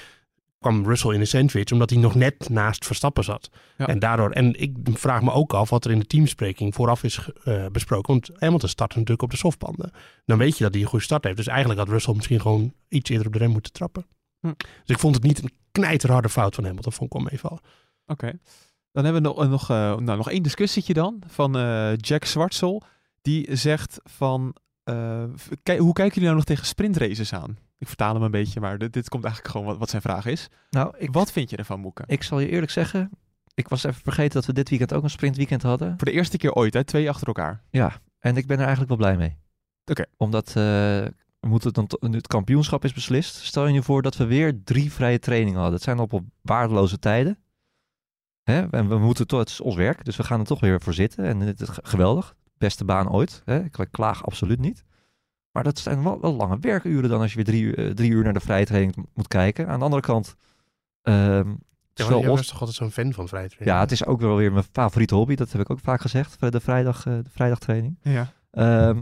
[0.59, 3.49] kwam Russell in de sandwich, omdat hij nog net naast Verstappen zat.
[3.77, 3.87] Ja.
[3.87, 7.29] En daardoor, en ik vraag me ook af wat er in de teamspreking vooraf is
[7.43, 8.13] eh, besproken.
[8.13, 9.91] Want Hamilton start natuurlijk op de softbanden.
[10.25, 11.37] Dan weet je dat hij een goede start heeft.
[11.37, 14.05] Dus eigenlijk had Russell misschien gewoon iets eerder op de rem moeten trappen.
[14.39, 14.53] Hm.
[14.57, 17.59] Dus ik vond het niet een knijterharde fout van Hamilton, vond ik wel meevallen.
[18.05, 18.39] Oké.
[18.91, 22.83] Dan hebben we nog, nog, eh, nou, nog één discussietje dan van eh, Jack Zwartsel.
[23.29, 25.23] Die zegt van, eh,
[25.63, 27.57] kijk, hoe kijken jullie nou nog tegen sprintraces aan?
[27.77, 30.25] Ik vertaal hem een beetje, maar dit, dit komt eigenlijk gewoon wat, wat zijn vraag
[30.25, 30.49] is.
[30.69, 32.03] Nou, ik, Wat vind je ervan, Moeke?
[32.05, 33.09] ik zal je eerlijk zeggen,
[33.53, 35.93] ik was even vergeten dat we dit weekend ook een sprintweekend hadden.
[35.97, 36.83] Voor de eerste keer ooit, hè?
[36.83, 37.63] Twee achter elkaar.
[37.69, 39.37] Ja, en ik ben er eigenlijk wel blij mee.
[39.85, 40.05] Oké.
[40.17, 43.35] Omdat eh, we moeten dan het kampioenschap is beslist.
[43.35, 45.75] Stel je nu voor dat we weer drie vrije trainingen hadden.
[45.75, 47.37] Het zijn op, waardeloze tijden.
[48.43, 48.69] Hè?
[48.69, 50.93] En we moeten toch, het is ons werk, dus we gaan er toch weer voor
[50.93, 51.25] zitten.
[51.25, 52.37] En het is geweldig.
[52.59, 53.41] Beste baan ooit.
[53.45, 53.63] Hè?
[53.63, 54.83] Ik klaag absoluut niet.
[55.51, 58.11] Maar dat zijn wel, wel lange werkuren dan als je weer drie, uur- eh, drie
[58.11, 59.67] uur naar de vrije training m- moet kijken.
[59.67, 60.35] Aan de andere kant,
[61.01, 61.49] ehm,
[61.93, 63.75] is Ja, ons- was toch altijd zo'n fan van vrije training?
[63.77, 65.35] ja, het is ook wel weer mijn favoriete hobby.
[65.35, 67.97] Dat heb ik ook vaak gezegd, de, vrijdag, eh, de vrijdagtraining.
[68.01, 68.33] Ja.
[68.51, 69.01] Ehm,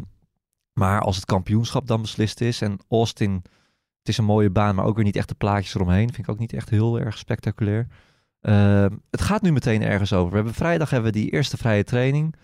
[0.74, 3.34] maar als het kampioenschap dan beslist is en Austin,
[4.00, 6.14] het is een mooie baan, maar ook weer niet echt de plaatjes eromheen.
[6.14, 7.88] Vind ik ook niet echt heel erg spectaculair.
[8.42, 10.30] Ehm, het gaat nu meteen ergens over.
[10.30, 12.36] We hebben vrijdag hebben we die eerste vrije training.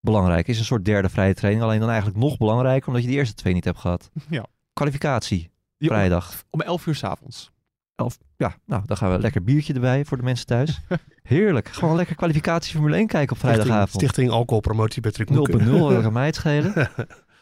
[0.00, 1.64] Belangrijk, is een soort derde vrije training.
[1.64, 4.10] Alleen dan eigenlijk nog belangrijker, omdat je die eerste twee niet hebt gehad.
[4.28, 4.46] Ja.
[4.72, 6.42] Kwalificatie, vrijdag.
[6.50, 7.52] Om 11 uur s'avonds.
[7.94, 10.80] Elf, ja, nou, dan gaan we lekker biertje erbij voor de mensen thuis.
[11.22, 11.68] Heerlijk.
[11.68, 14.02] Gewoon lekker kwalificatie Formule 1 kijken op Stichting, vrijdagavond.
[14.02, 15.64] Stichting Alcoholpromotie Patrick 0 Moeken.
[15.64, 16.72] 0 dat kan mij het schelen.
[16.74, 16.88] nou,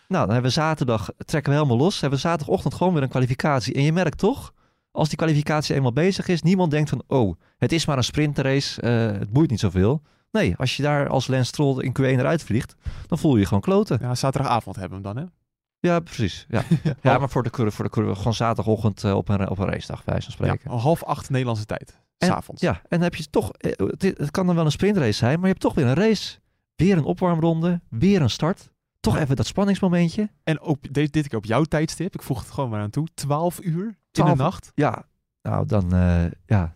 [0.09, 2.01] dan hebben we zaterdag, trekken we helemaal los.
[2.01, 3.75] Hebben we zaterdagochtend gewoon weer een kwalificatie.
[3.75, 4.53] En je merkt toch,
[4.91, 8.81] als die kwalificatie eenmaal bezig is, niemand denkt van, oh, het is maar een sprintrace,
[8.81, 10.03] eh, het boeit niet zoveel.
[10.35, 12.75] Nee, als je daar als Lance Stroll in Q1 eruit vliegt,
[13.07, 13.99] dan voel je je gewoon kloten.
[14.01, 15.31] Ja, zaterdagavond hebben we hem dan, hè?
[15.91, 16.47] Ja, precies.
[16.49, 16.63] Ja,
[17.03, 19.67] ja maar voor de curve, voor de curve, gewoon zaterdagochtend eh, op, een, op een
[19.69, 20.71] racedag, bij wijze van spreken.
[20.71, 22.03] half acht Nederlandse tijd.
[22.19, 22.63] S'avonds.
[22.63, 25.43] Ja, en dan heb je toch, eh, het, kan dan wel een sprintrace zijn, maar
[25.47, 26.39] je hebt toch weer een race.
[26.77, 28.73] Weer een opwarmronde, weer een start.
[29.01, 30.31] Toch even dat spanningsmomentje.
[30.45, 32.15] En ook de- dit keer op jouw tijdstip.
[32.15, 33.09] Ik voeg het gewoon maar aan toe.
[33.15, 34.73] 12 uur in 12 de nacht.
[34.75, 35.05] Ja,
[35.43, 36.75] nou dan, eh, ja.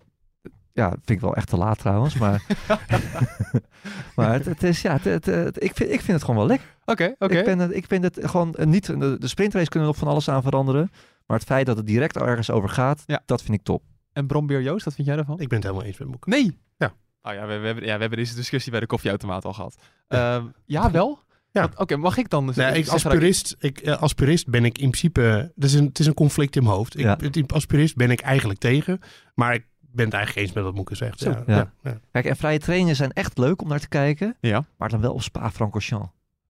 [0.79, 2.43] Ja, vind ik wel echt te laat trouwens, maar...
[4.17, 6.47] maar het, het is, ja, het, het- het- ik, vind, ik vind het gewoon wel
[6.47, 6.69] lekker.
[6.85, 7.39] Oké, oké.
[7.39, 8.87] Ik, ben ik vind het gewoon niet...
[8.87, 10.91] De, de sprintrace kunnen we nog van alles aan veranderen.
[11.27, 13.23] Maar het feit dat het direct ergens over gaat, Ja.
[13.27, 13.83] dat vind ik top.
[14.13, 15.41] En Brombeer Joost, wat vind jij daarvan?
[15.41, 16.31] Ik ben het helemaal eens met Moeken.
[16.31, 16.59] Nee.
[16.77, 16.93] Ja.
[17.23, 19.77] Oh ja, we, we hebben, ja, we hebben deze discussie bij de koffieautomaat al gehad.
[20.09, 21.19] Ehm, ja, wel?
[21.51, 21.69] Ja.
[21.77, 24.79] Oké, mag ik dan Nee, zeggen ik, als, purist, ik, eh, als purist ben ik
[24.79, 25.21] in principe...
[25.55, 26.99] Het is een, het is een conflict in mijn hoofd.
[26.99, 27.19] Ik, Ja.
[27.47, 29.01] als purist ben ik eigenlijk tegen.
[29.35, 31.19] Maar ik ben het eigenlijk eens met wat Moeke zegt.
[31.19, 31.55] Zo, ja, ja.
[31.57, 31.99] ja, ja.
[32.13, 34.37] Kijk, en vrije trainingen zijn echt leuk om naar te kijken.
[34.41, 34.65] Ja.
[34.79, 36.09] Maar dan wel op Spa-Francorchamps.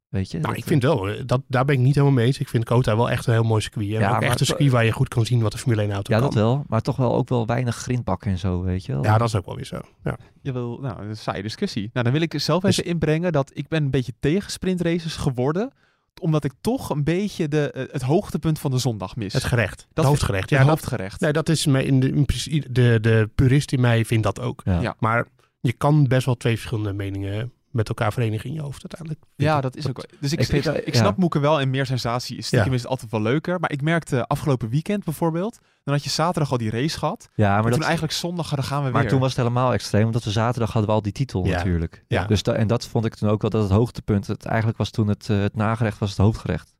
[0.08, 0.38] Weet je?
[0.38, 2.38] Nou, ik vind wel, eh, dat, daar ben ik niet helemaal mee eens.
[2.38, 3.86] Ik vind Kota wel echt een heel mooi circuit.
[3.86, 5.82] En Ja, ook maar echt een circuit waar je goed kan zien wat de Formule
[5.82, 6.28] 1 auto Ja, kan.
[6.28, 6.64] dat wel.
[6.68, 9.02] Maar toch wel ook wel weinig grindbakken en zo, weet je wel.
[9.04, 9.78] Ja, dat is ook wel weer zo.
[10.04, 10.16] Ja.
[10.42, 11.90] Je wil, nou, een saaie discussie.
[11.92, 15.16] Nou, dan wil ik zelf Dus- even inbrengen dat ik ben een beetje tegen sprintraces
[15.16, 15.72] geworden.
[16.20, 19.32] Omdat ik toch een beetje de, eh, het hoogtepunt van de zondag mis.
[19.32, 20.50] Het gerecht, het Dat hoofdgerecht.
[20.50, 21.20] ja, Ja, dat, hoofdgerecht.
[21.20, 22.24] nee, dat is me in de,
[22.70, 24.62] de, de purist in mij vindt dat ook.
[24.64, 24.80] Ja.
[24.80, 24.96] Ja.
[24.98, 25.26] Maar
[25.60, 29.20] je kan best wel twee verschillende meningen met elkaar verenigen in je hoofd uiteindelijk.
[29.36, 29.62] Ja, ik.
[29.62, 29.96] dat is ook.
[30.20, 31.00] Dus ik, Ik ik, vind ik, dat- ik ja.
[31.00, 32.74] snap Moeke wel en meer sensatie is stiekem Ja.
[32.74, 33.60] is het altijd wel leuker.
[33.60, 37.28] Maar ik merkte afgelopen weekend bijvoorbeeld, dan had je zaterdag al die race gehad.
[37.34, 39.10] Ja, Maar maar, toen dat, eigenlijk zondag, dan gaan we maar weer.
[39.10, 41.56] toen was het helemaal extreem, omdat we zaterdag hadden we al die titel Ja.
[41.56, 42.04] natuurlijk.
[42.08, 42.24] Ja.
[42.24, 44.26] Dus da- en dat vond ik toen ook wel dat het hoogtepunt.
[44.26, 46.76] Het, eigenlijk was toen het, eh, het nagerecht was het hoofdgerecht.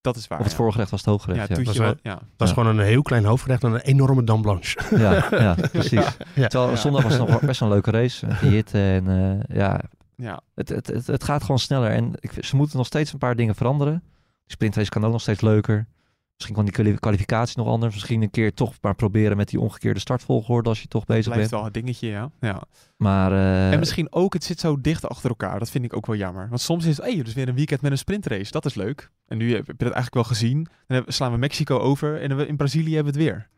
[0.00, 0.38] dat is waar.
[0.38, 0.58] of het ja.
[0.60, 1.48] voorgerecht was het hooggerecht.
[1.48, 2.14] Ja, Ja, was wel- ja.
[2.14, 2.54] Dat is Ja.
[2.62, 4.78] gewoon een heel klein hoofdgerecht en een enorme dame blanche.
[4.96, 6.06] ja, ja, precies.
[6.34, 6.46] Ja.
[6.48, 6.76] Terwijl Ja.
[6.76, 8.26] zondag was het nog best wel een leuke race.
[8.50, 9.08] Hitte en
[9.48, 9.80] eh, ja,
[10.22, 10.40] Ja.
[10.54, 11.90] het, het, het, het gaat gewoon sneller.
[11.90, 14.02] En ik, ze moeten nog steeds een paar dingen veranderen.
[14.44, 15.86] Die sprintrace kan ook nog steeds leuker.
[16.34, 17.94] Misschien kan die kwali- kwalificatie nog anders.
[17.94, 21.40] Misschien een keer toch maar proberen met die omgekeerde startvolgorde als je toch bezig blijft
[21.50, 21.50] bent.
[21.50, 22.30] wel een dingetje, ja.
[22.40, 22.62] ja.
[22.96, 25.58] Maar eh, en misschien ook, het zit zo dicht achter elkaar.
[25.58, 26.48] Dat vind ik ook wel jammer.
[26.48, 28.50] Want soms is het, hey, dus weer een weekend met een sprintrace.
[28.50, 29.10] Dat is leuk.
[29.26, 30.66] En nu heb je dat eigenlijk wel gezien.
[30.86, 33.48] Dan slaan we Mexico over en in Brazilië hebben we het weer.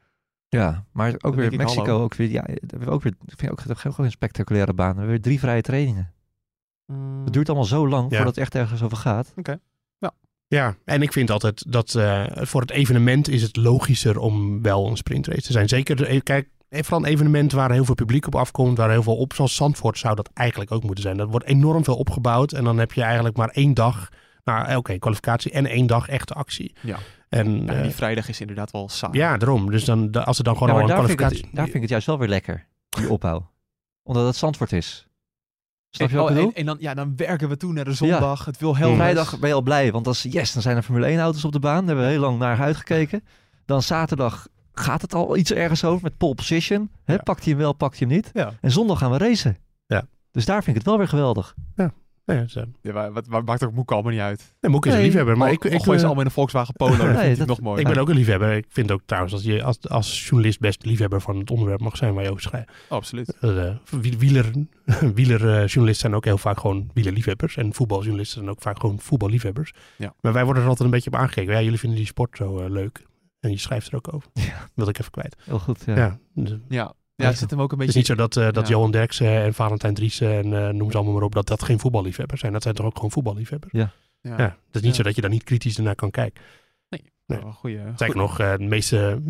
[0.48, 2.30] ja, maar ook weer ik, Mexico ook weer.
[2.30, 2.46] Ja,
[2.86, 3.14] ook weer.
[3.26, 4.90] Ik vind ook, dat ook een spectaculaire baan.
[4.90, 6.12] We hebben weer drie vrije trainingen.
[7.24, 8.16] Het duurt allemaal zo lang Ja.
[8.16, 9.34] voordat het echt ergens over gaat.
[10.48, 14.86] Ja, en ik vind altijd dat eh, voor het evenement is het logischer om wel
[14.86, 15.68] een sprintrace te zijn.
[15.68, 19.02] Zeker, eh, kijk, eh, vooral een evenement waar heel veel publiek op afkomt, waar heel
[19.02, 21.16] veel op, zoals Zandvoort zou dat eigenlijk ook moeten zijn.
[21.16, 24.08] Dat wordt enorm veel opgebouwd en dan heb je eigenlijk maar één dag,
[24.44, 26.74] nou oké, kwalificatie en één dag echte actie.
[26.80, 26.96] Ja.
[27.28, 29.18] En Ja, eh, die vrijdag is inderdaad wel saai.
[29.18, 29.70] ja, daarom.
[29.70, 31.46] Dus dan, da- als er dan gewoon Ja, al een daar, vind ik kwalificatie...
[31.46, 33.50] het, daar vind ik het juist wel weer lekker, die opbouw.
[34.02, 35.06] Omdat het Zandvoort is.
[35.90, 36.54] Snap je En, wat ik oh, bedoel?
[36.54, 38.44] en, en dan, ja, dan werken we toe naar de zondag.
[38.44, 41.06] Het wil heel Vrijdag ben je al blij, want als yes, dan zijn er Formule
[41.06, 41.78] 1 auto's op de baan.
[41.78, 43.24] Daar hebben we heel lang naar uitgekeken.
[43.64, 46.90] Dan zaterdag gaat het al iets ergens over met pole position.
[47.04, 47.12] Hè?
[47.12, 47.22] Ja.
[47.22, 48.30] Pakt hij hem wel, pakt hij hem niet.
[48.32, 48.52] Ja.
[48.60, 49.56] En zondag gaan we racen.
[49.86, 50.06] Ja.
[50.30, 51.54] Dus daar vind ik het wel weer geweldig.
[52.24, 54.54] Nee, dat eh, Ja, maar wat, wat maakt ook Moek allemaal niet uit.
[54.60, 55.36] nee, Moek is een liefhebber.
[55.36, 56.96] Maar ik, ik, gooien ze eh, allemaal in een Volkswagen Polo.
[56.96, 57.80] Dat Nee, vind ik dat- nog mooi.
[57.80, 58.52] ik ben ook een liefhebber.
[58.52, 61.96] Ik vind ook trouwens dat je als, als journalist best liefhebber van het onderwerp mag
[61.96, 62.68] zijn waar je over schrijft.
[62.88, 63.36] Oh, absoluut.
[63.40, 63.74] Uh,
[64.18, 64.50] wieler,
[65.14, 67.56] wielerjournalisten zijn ook heel vaak gewoon wielerliefhebbers.
[67.56, 69.72] En voetbaljournalisten zijn ook vaak gewoon voetballiefhebbers.
[69.96, 70.14] Ja.
[70.20, 71.52] Maar wij worden er altijd een beetje op aangekeken.
[71.54, 73.02] Ja, jullie vinden die sport zo eh, leuk.
[73.40, 74.28] En je schrijft er ook over.
[74.32, 74.68] Ja.
[74.74, 75.36] Wil ik even kwijt.
[75.44, 75.96] Heel goed, ja.
[75.96, 76.18] Ja.
[76.34, 76.92] dus Ja,
[77.22, 78.14] ja het zit hem ook een Het is beetje...
[78.14, 78.74] niet zo dat, eh, dat Ja.
[78.74, 81.78] Johan Derksen en Valentijn Driessen en eh, noem ze allemaal maar op, dat dat geen
[81.78, 82.52] voetballiefhebbers zijn.
[82.52, 83.72] Dat zijn toch ook gewoon voetballiefhebbers?
[83.72, 84.36] Ja, Ja.
[84.36, 84.96] Het is niet Ja.
[84.96, 86.42] zo dat je daar niet kritisch naar kan kijken.
[87.26, 87.44] Nee.
[87.44, 89.22] Oh, goeie, Zeker nog, eh, de meeste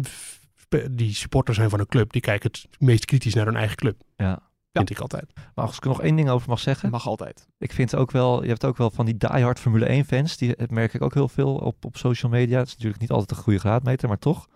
[0.91, 4.01] die supporters zijn van een club, die kijken het meest kritisch naar hun eigen club.
[4.16, 4.43] Ja.
[4.72, 5.24] Vind ik altijd.
[5.55, 6.91] Maar als ik er nog één ding over mag zeggen.
[6.91, 7.49] Mag altijd.
[7.59, 10.36] Ik vind ook wel, je hebt ook wel van die diehard Formule 1 fans.
[10.36, 12.59] Die dat merk ik ook heel veel op, op social media.
[12.59, 14.49] Het is natuurlijk niet altijd een goede graadmeter, maar toch.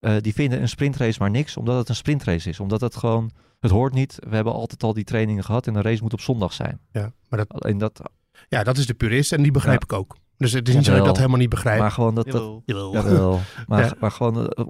[0.00, 2.60] Eh, die vinden een sprintrace maar niks, omdat het een sprintrace is.
[2.60, 3.30] Omdat het gewoon,
[3.60, 4.16] het hoort niet.
[4.28, 6.80] We hebben altijd al die trainingen gehad en een race moet op zondag zijn.
[6.92, 8.00] Ja, maar dat, Alleen dat,
[8.48, 9.94] ja, dat is de purist en die begrijp Ja.
[9.96, 10.16] ik ook.
[10.36, 11.78] Dus het is niet zo dat ik dat helemaal niet begrijp.
[11.80, 12.92] maar gewoon dat, dat Jawel.
[13.66, 13.92] Maar, Ja.
[14.00, 14.64] maar gewoon, eh,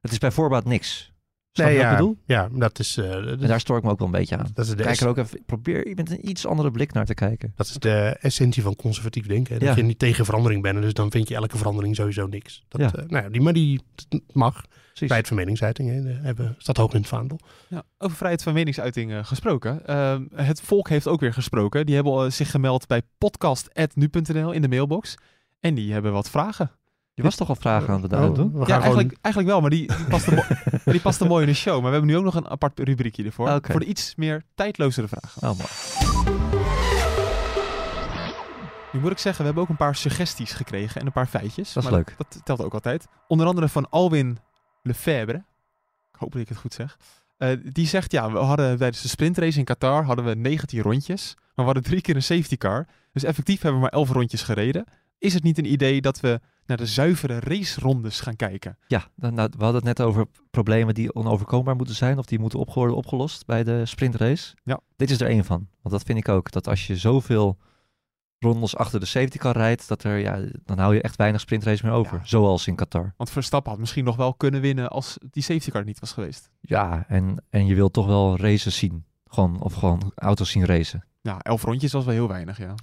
[0.00, 1.12] het is bij voorbaat niks.
[1.64, 2.16] Nee, ja, ik bedoel?
[2.24, 4.46] ja, dat is, eh, dat, En daar stoor ik me ook wel een beetje aan.
[4.54, 7.14] dat is de Kijk er ook even, probeer met een iets andere blik naar te
[7.14, 7.52] kijken.
[7.56, 9.58] Dat is de essentie van conservatief denken.
[9.58, 9.74] Dat Ja.
[9.76, 10.76] je niet tegen verandering bent.
[10.76, 12.64] en Dus dan vind je elke verandering sowieso niks.
[12.68, 12.92] Dat, Ja.
[12.92, 13.80] eh, nou ja, die, maar die
[14.32, 14.54] mag.
[14.60, 15.14] Precies.
[15.14, 17.40] Vrijheid van meningsuiting hè, hebben, staat hoog in het vaandel.
[17.68, 19.86] Ja, over vrijheid van meningsuiting eh, gesproken.
[19.86, 21.86] Ehm, het volk heeft ook weer gesproken.
[21.86, 25.14] Die hebben zich gemeld bij podcast.nu.nl in de mailbox.
[25.60, 26.70] En die hebben wat vragen.
[27.16, 28.52] Je was toch al vragen aan het Oh, doen?
[28.52, 30.42] we Ja, gewoon, eigenlijk, eigenlijk wel, maar die, die, paste mo-
[30.84, 31.72] maar die paste mooi in de show.
[31.74, 33.58] Maar we hebben nu ook nog een apart rubriekje ervoor.
[33.62, 35.48] Voor de iets meer tijdlozere vragen.
[35.48, 35.68] Oh, mooi.
[38.92, 41.72] Nu moet ik zeggen, we hebben ook een paar suggesties gekregen en een paar feitjes.
[41.72, 42.14] Dat is maar leuk.
[42.18, 43.06] Dat, telt ook altijd.
[43.28, 44.38] Onder andere van Alwin
[44.82, 45.44] Lefebvre.
[46.12, 46.96] Ik hoop dat ik het goed zeg.
[47.36, 51.34] Eh, die zegt, ja, we hadden tijdens de sprintrace in Qatar hadden we 19 rondjes.
[51.36, 52.86] Maar we hadden drie keer een safety car.
[53.12, 54.84] Dus effectief hebben we maar 11 rondjes gereden.
[55.18, 58.78] Is het niet een idee dat we naar de zuivere racerondes gaan kijken?
[58.86, 62.38] Ja, nou, nou, we hadden het net over problemen die onoverkombaar moeten zijn of die
[62.38, 64.54] moeten op worden opgelost bij de sprintrace.
[64.62, 64.80] Ja.
[64.96, 65.68] Dit is er één van.
[65.82, 66.50] Want dat vind ik ook.
[66.50, 67.58] Dat als je zoveel
[68.38, 71.86] rondes achter de safety car rijdt, dat er, ja, dan hou je echt weinig sprintrace
[71.86, 72.16] meer over.
[72.16, 72.24] Ja.
[72.24, 73.14] Zoals in Qatar.
[73.16, 76.50] Want Verstappen had misschien nog wel kunnen winnen als die safety car niet was geweest.
[76.60, 79.04] Ja, en, en je wilt toch wel races zien.
[79.26, 81.04] Gewoon, of gewoon auto's zien racen.
[81.20, 82.74] Ja, 11 rondjes was wel heel weinig, ja.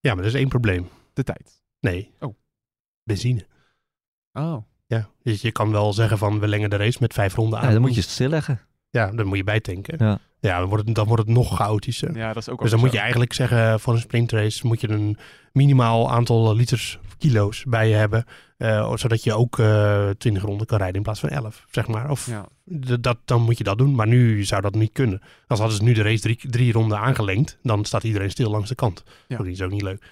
[0.00, 0.88] ja, maar er is één probleem.
[1.12, 1.57] De tijd.
[1.80, 2.10] Nee.
[2.20, 2.34] Oh.
[3.04, 3.46] Benzine.
[4.32, 4.56] Oh.
[4.86, 7.66] Ja, dus je kan wel zeggen van we lengen de race met vijf ronden aan.
[7.66, 8.60] Ja, dan moet je het stilleggen.
[8.90, 10.06] Ja, dan moet je bijtanken.
[10.06, 10.18] Ja.
[10.40, 12.16] Ja, dan wordt het, dan wordt het nog chaotischer.
[12.16, 14.88] Ja, dat is ook Dus dan moet je eigenlijk zeggen, voor een sprintrace moet je
[14.88, 15.16] een
[15.52, 18.24] minimaal aantal liters of kilo's bij je hebben.
[18.56, 22.10] eh, zodat je ook eh 20 ronden kan rijden in plaats van 11, zeg maar.
[22.10, 22.46] Of Ja.
[23.00, 23.94] dat, dan moet je dat doen.
[23.94, 25.22] Maar nu zou dat niet kunnen.
[25.46, 28.68] Als hadden ze nu de race drie, drie ronden aangelengd, dan staat iedereen stil langs
[28.68, 29.02] de kant.
[29.28, 29.36] Ja.
[29.36, 30.04] Dat is ook niet leuk.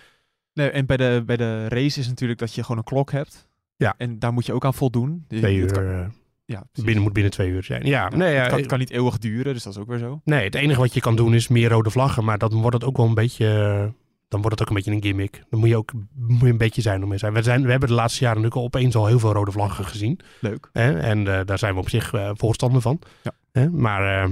[0.56, 3.48] Nee, en bij de, bij de race is natuurlijk dat je gewoon een klok hebt.
[3.76, 3.94] Ja.
[3.98, 5.24] En daar moet je ook aan voldoen.
[5.28, 6.06] Twee uur, kan- eh,
[6.44, 6.84] ja, precies.
[6.84, 7.86] binnen, moet binnen twee uur zijn.
[7.86, 9.88] Ja, Ja, nee, ja, het, kan, het kan niet eeuwig duren, dus dat is ook
[9.88, 10.20] weer zo.
[10.24, 12.24] nee, het enige wat je kan doen is meer rode vlaggen.
[12.24, 13.46] Maar dan wordt het ook wel een beetje...
[13.48, 13.92] eh,
[14.28, 15.42] Dan wordt het ook een beetje een gimmick.
[15.50, 17.32] Dan moet je ook moet je een beetje zijn om mee zijn.
[17.32, 17.62] We, zijn.
[17.64, 20.20] we hebben de laatste jaren natuurlijk al opeens al heel veel rode vlaggen gezien.
[20.40, 20.68] Leuk.
[20.72, 20.98] Hè?
[20.98, 22.98] En eh, daar zijn we op zich voorstander van.
[23.22, 23.32] Ja.
[23.52, 23.70] Hè?
[23.70, 24.28] Maar,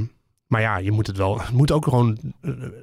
[0.47, 1.39] maar ja, je moet het wel.
[1.41, 2.19] Het moet ook gewoon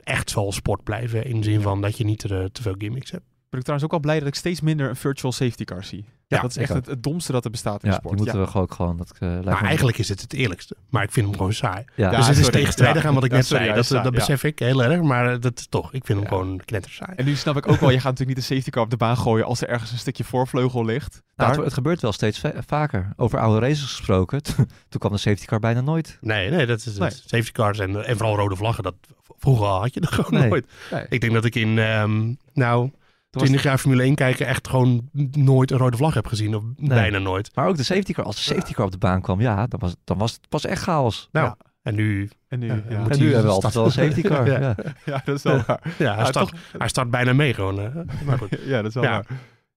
[0.04, 1.26] echt wel sport blijven.
[1.26, 3.26] In de zin van dat je niet te, te veel gimmicks hebt.
[3.52, 6.06] Ben ik trouwens ook wel blij dat ik steeds minder een virtual safety car zie.
[6.28, 8.18] Ja, dat is echt het, het domste dat er bestaat in Ja, de die sport.
[8.18, 8.45] moeten ja.
[8.45, 10.76] we gewoon, gewoon dat, eh, lijkt Maar me- eigenlijk is het het eerlijkste.
[10.89, 11.86] Maar ik vind hem gewoon saai.
[11.95, 13.08] Ja, Ja, dus het is tegenstrijdig Ja.
[13.10, 13.76] aan wat ik Ja, net sorry, zei.
[13.76, 14.18] Dat, saai, dat ja.
[14.20, 15.02] besef ik heel erg.
[15.02, 15.93] Maar dat is toch.
[15.93, 17.12] Ik vind hem gewoon knettersaai.
[17.16, 18.97] En nu snap ik ook wel, je gaat natuurlijk niet de safety car op de
[18.97, 21.12] baan gooien als er ergens een stukje voorvleugel ligt.
[21.12, 23.14] Nou, Daar, het, het gebeurt wel steeds va- vaker.
[23.16, 24.41] Over oude races gesproken.
[24.89, 26.18] Toen kwam de safety car bijna nooit.
[26.22, 27.08] Nee, nee, dat is Nee.
[27.10, 27.24] het.
[27.26, 28.84] Safety cars en, en vooral rode vlaggen.
[28.84, 28.95] Dat,
[29.39, 30.49] vroeger had je dat gewoon Nee.
[30.49, 30.66] nooit.
[30.91, 31.06] Nee.
[31.10, 32.89] Ik denk dat ik in, ehm, nou,
[33.32, 36.56] 20 jaar Formule 1 kijken echt gewoon nooit een rode vlag heb gezien.
[36.56, 37.56] Of bijna nooit.
[37.56, 38.26] Maar ook de safety car.
[38.26, 40.66] Als de safety car op de baan kwam, ja, dan was, dan was het pas
[40.66, 41.30] echt chaos.
[41.32, 41.58] Nou, Ja.
[41.82, 44.22] en nu, en nu, Ja, ja, moet En nu hebben we altijd wel een safety
[44.22, 44.46] car.
[44.52, 44.60] Ja.
[44.60, 44.76] ja.
[45.06, 45.94] ja, dat is wel waar.
[45.98, 47.80] ja, hij, start, toch- hij start bijna mee gewoon.
[47.80, 47.96] eh.
[48.26, 48.58] Maar goed.
[48.66, 49.10] Ja, dat is wel Ja.
[49.12, 49.26] waar.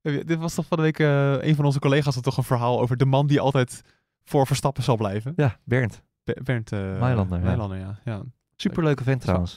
[0.02, 2.44] Eh, Dit was toch van de week, eh, een van onze collega's had toch een
[2.44, 3.82] verhaal over de man die altijd
[4.24, 5.32] voor Verstappen zal blijven.
[5.36, 6.02] Ja, Bernd.
[6.24, 7.44] Be- Bernd uh, Mailander, ja.
[7.44, 7.98] Mailander, ja.
[8.04, 8.22] ja.
[8.56, 9.56] Superleuke vent trouwens.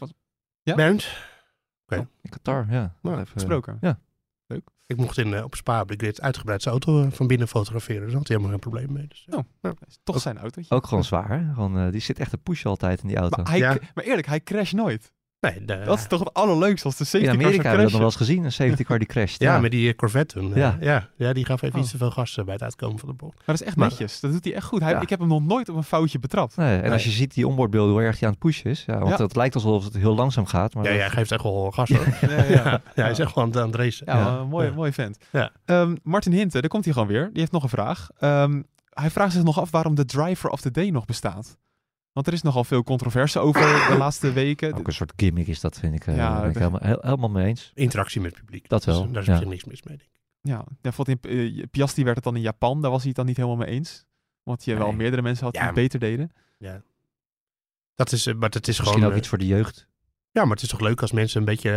[0.63, 0.75] Ja?
[0.75, 1.07] Bernd,
[1.95, 2.95] In Qatar, ja.
[3.01, 3.77] Nou, Even- Gesproken.
[3.81, 3.99] Ja.
[4.85, 7.47] ik mocht in, eh, op Spa op de grid uitgebreid zijn auto eh, van binnen
[7.47, 8.01] fotograferen.
[8.01, 9.07] Dus daar had hij helemaal geen probleem mee.
[9.07, 9.37] Dus, ja.
[9.37, 9.43] Oh.
[9.61, 9.73] Ja.
[10.03, 10.75] Toch Ook- zijn autootje.
[10.75, 11.29] Ook gewoon zwaar.
[11.29, 11.53] hè?
[11.53, 13.37] Gewoon, eh, die zit echt te pushen altijd in die auto.
[13.43, 13.77] Maar, hij, Ja.
[13.95, 15.13] maar eerlijk, hij crasht nooit.
[15.39, 17.81] Nee, de- Dat is toch het allerleukste als de In safety Amerika car hebben we
[17.83, 19.41] dat nog wel eens gezien, een safety car die crasht.
[19.41, 20.51] ja, met die eh, Corvette toen.
[20.55, 20.77] Ja.
[20.79, 21.09] Ja.
[21.17, 21.81] Ja, die gaf even Oh.
[21.81, 23.35] iets te veel gas eh, bij het uitkomen van de bocht.
[23.35, 24.19] Maar dat is echt Maar- netjes.
[24.19, 24.81] Dat doet hij echt goed.
[24.81, 25.01] Hij, Ja.
[25.01, 26.55] Ik heb hem nog nooit op een foutje betrapt.
[26.57, 28.83] Nee, en als je ziet die onboardbeelden hoe erg hij aan het pushen is.
[28.87, 29.23] Ja, want Ja.
[29.23, 30.73] het lijkt alsof het heel langzaam gaat.
[30.73, 32.05] Maar Ja, dat- jij geeft echt wel gas hoor.
[32.29, 32.43] Ja, ja.
[32.49, 32.63] Ja,
[32.95, 34.05] ja, hij is echt gewoon aan het racen.
[34.05, 34.37] Ja, Ja.
[34.37, 34.73] een mooie, Ja.
[34.73, 35.17] mooie vent.
[35.31, 35.51] Ja.
[35.65, 37.25] Ehm, Martin Hinten, daar komt hij gewoon weer.
[37.31, 38.09] Die heeft nog een vraag.
[38.19, 38.61] Ehm,
[38.93, 41.57] hij vraagt zich nog af waarom de driver of the day nog bestaat.
[42.17, 44.73] Want er is nogal veel controverse over de laatste weken.
[44.73, 46.07] Ook een soort gimmick is dat, vind ik.
[46.07, 47.71] eh, Ja, daar ben ik dat- helemaal, heel- helemaal mee eens.
[47.73, 48.69] Interactie met het publiek.
[48.69, 49.37] Dat wel, Dus, daar is ja.
[49.37, 49.97] zich niks mis mee.
[49.97, 50.19] denk ik.
[50.41, 52.81] Ja, ja bijvoorbeeld in eh, Piastri werd het dan in Japan.
[52.81, 54.05] Daar was hij het dan niet helemaal mee eens.
[54.43, 56.31] Want je wel meerdere mensen had die Ja, het beter deden.
[56.57, 56.81] Ja.
[57.95, 59.05] Dat is, eh, maar het is Misschien gewoon...
[59.05, 59.87] ook eh, iets voor de jeugd.
[60.31, 61.71] Ja, maar het is toch leuk als mensen een beetje...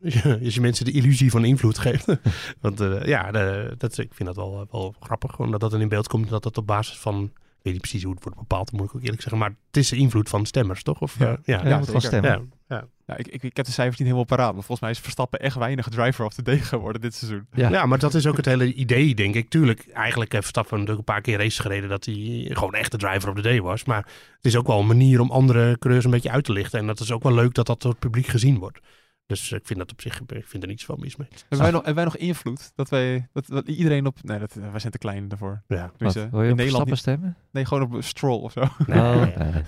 [0.00, 2.06] eh, als je mensen de illusie van invloed geeft.
[2.60, 5.30] Want eh, ja, de, dat, ik vind dat wel, wel grappig.
[5.34, 6.28] Gewoon dat dat dan in beeld komt.
[6.28, 7.32] Dat dat op basis van...
[7.66, 9.38] Ik weet niet precies hoe het wordt bepaald, moet ik ook eerlijk zeggen.
[9.40, 11.00] Maar het is de invloed van stemmers, toch?
[11.00, 11.26] Of, Ja.
[11.30, 12.30] eh, ja, Ja, Ja, stemmen.
[12.30, 12.86] ja, ja.
[13.06, 14.52] Ja, ik, ik, ik heb de cijfers niet helemaal paraat.
[14.52, 17.46] Maar volgens mij is Verstappen echt weinig driver of the day geworden dit seizoen.
[17.52, 17.68] Ja.
[17.70, 19.48] Ja, maar dat is ook het hele idee, denk ik.
[19.48, 22.96] Tuurlijk, eigenlijk heeft Verstappen natuurlijk een paar keer races gereden dat hij gewoon echt de
[22.98, 23.84] driver op de day was.
[23.84, 24.06] Maar
[24.36, 26.78] het is ook wel een manier om andere coureurs een beetje uit te lichten.
[26.78, 28.78] En dat is ook wel leuk dat dat door het publiek gezien wordt.
[29.26, 31.28] Dus ik vind dat op zich, ik vind er niets van mis mee.
[31.30, 32.72] Hebben wij, nog, hebben wij nog invloed?
[32.74, 34.18] Dat wij dat, dat iedereen op...
[34.22, 35.62] Nee, dat, wij zijn te klein daarvoor.
[35.66, 35.90] Ja.
[35.96, 37.36] Dus, Wat, eh, wil je in op Nederland niet, stemmen?
[37.50, 38.60] Nee, gewoon op Stroll of zo.
[38.86, 39.34] Nee, Oh, nee.
[39.36, 39.62] nee.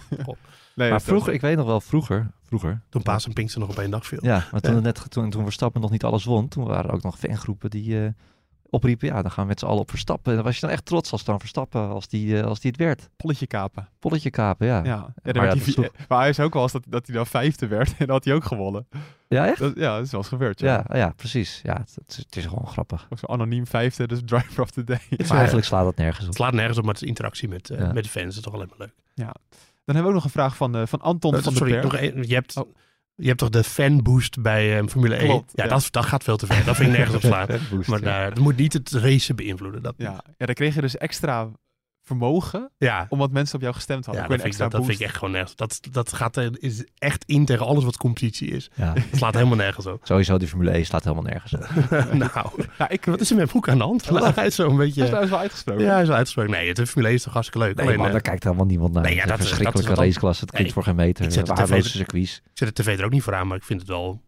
[0.75, 3.79] Nee, Maar vroeger, ik weet nog wel, vroeger, vroeger Toen Paas en Pinkster nog op
[3.79, 4.19] één dag viel.
[4.23, 4.77] Ja, maar toen, Ja.
[4.83, 7.71] het net, toen, toen Verstappen nog niet alles won, toen waren er ook nog fangroepen
[7.71, 8.11] die eh,
[8.71, 10.31] opriepen, ja, dan gaan we met z'n allen op Verstappen.
[10.31, 12.71] En dan was je dan echt trots als dan Verstappen, als die, eh, als die
[12.71, 13.09] het werd.
[13.17, 13.89] Polletje kapen.
[13.99, 14.77] Polletje kapen, ja.
[14.79, 16.41] Ja, Ja, ja dan maar werd ja, hij dat is vi- toch- maar hij is
[16.41, 18.87] ook wel eens dat, dat hij dan vijfde werd en dan had hij ook gewonnen.
[19.29, 19.59] echt?
[19.59, 20.61] Dat, ja, dat is wel eens gebeurd.
[20.61, 20.85] Ja.
[20.89, 21.61] Ja, ja, precies.
[21.63, 23.09] Ja, het, het is, het is gewoon grappig.
[23.19, 25.01] Zo anoniem vijfde, dus driver of the day.
[25.29, 26.35] Maar eigenlijk slaat dat nergens Het op.
[26.35, 27.93] slaat nergens op, maar het is interactie met, eh, Ja.
[27.93, 28.95] met de fans is toch alleen maar leuk.
[29.85, 31.81] Dan hebben we ook nog een vraag van, eh, van Anton Eh, van Sorry, der
[31.89, 32.15] Berg.
[32.15, 32.75] nog je, hebt, Oh.
[33.21, 35.27] Je hebt toch de fanboost bij eh, Formule 1?
[35.29, 35.71] Klopt, ja, ja.
[35.71, 36.65] Dat, dat gaat veel te ver.
[36.65, 37.47] Dat vind ik nergens op slaan.
[37.87, 38.05] Maar ja.
[38.05, 39.83] daar, dat moet niet het racen beïnvloeden.
[39.83, 40.25] Dat, Ja.
[40.37, 41.49] ja, dan kreeg je dus extra
[42.09, 43.07] vermogen ja.
[43.09, 44.23] omdat mensen op jou gestemd hadden.
[44.25, 45.57] Ja, dat vind, ik, dat, dat vind ik echt gewoon nergens.
[45.57, 48.71] Dat, dat gaat er, is echt in tegen alles wat competitie is.
[48.75, 48.93] Ja.
[48.95, 50.01] Het slaat helemaal nergens op.
[50.03, 51.69] Sowieso, die Formule 1 slaat helemaal nergens op.
[52.35, 54.05] nou, Ja, ik, wat is er met Broek aan de hand?
[54.05, 54.33] Ja.
[54.35, 55.05] Hij is zo een beetje...
[55.05, 55.85] Hij is- wel uitgesproken.
[55.85, 56.53] Ja, hij is wel uitgesproken.
[56.53, 57.77] Nee, het Formule 1 is toch hartstikke leuk.
[57.77, 59.03] Nee, Alleen, man, eh, daar kijkt helemaal niemand naar.
[59.03, 60.45] Nee, ja, Het is dat een is- verschrikkelijke dat raceklasse.
[60.45, 61.25] Het klinkt voor geen meter.
[61.25, 62.37] ik zet de tv circuits.
[62.37, 64.21] ik zet de tv er ook niet voor aan, maar ik vind het wel...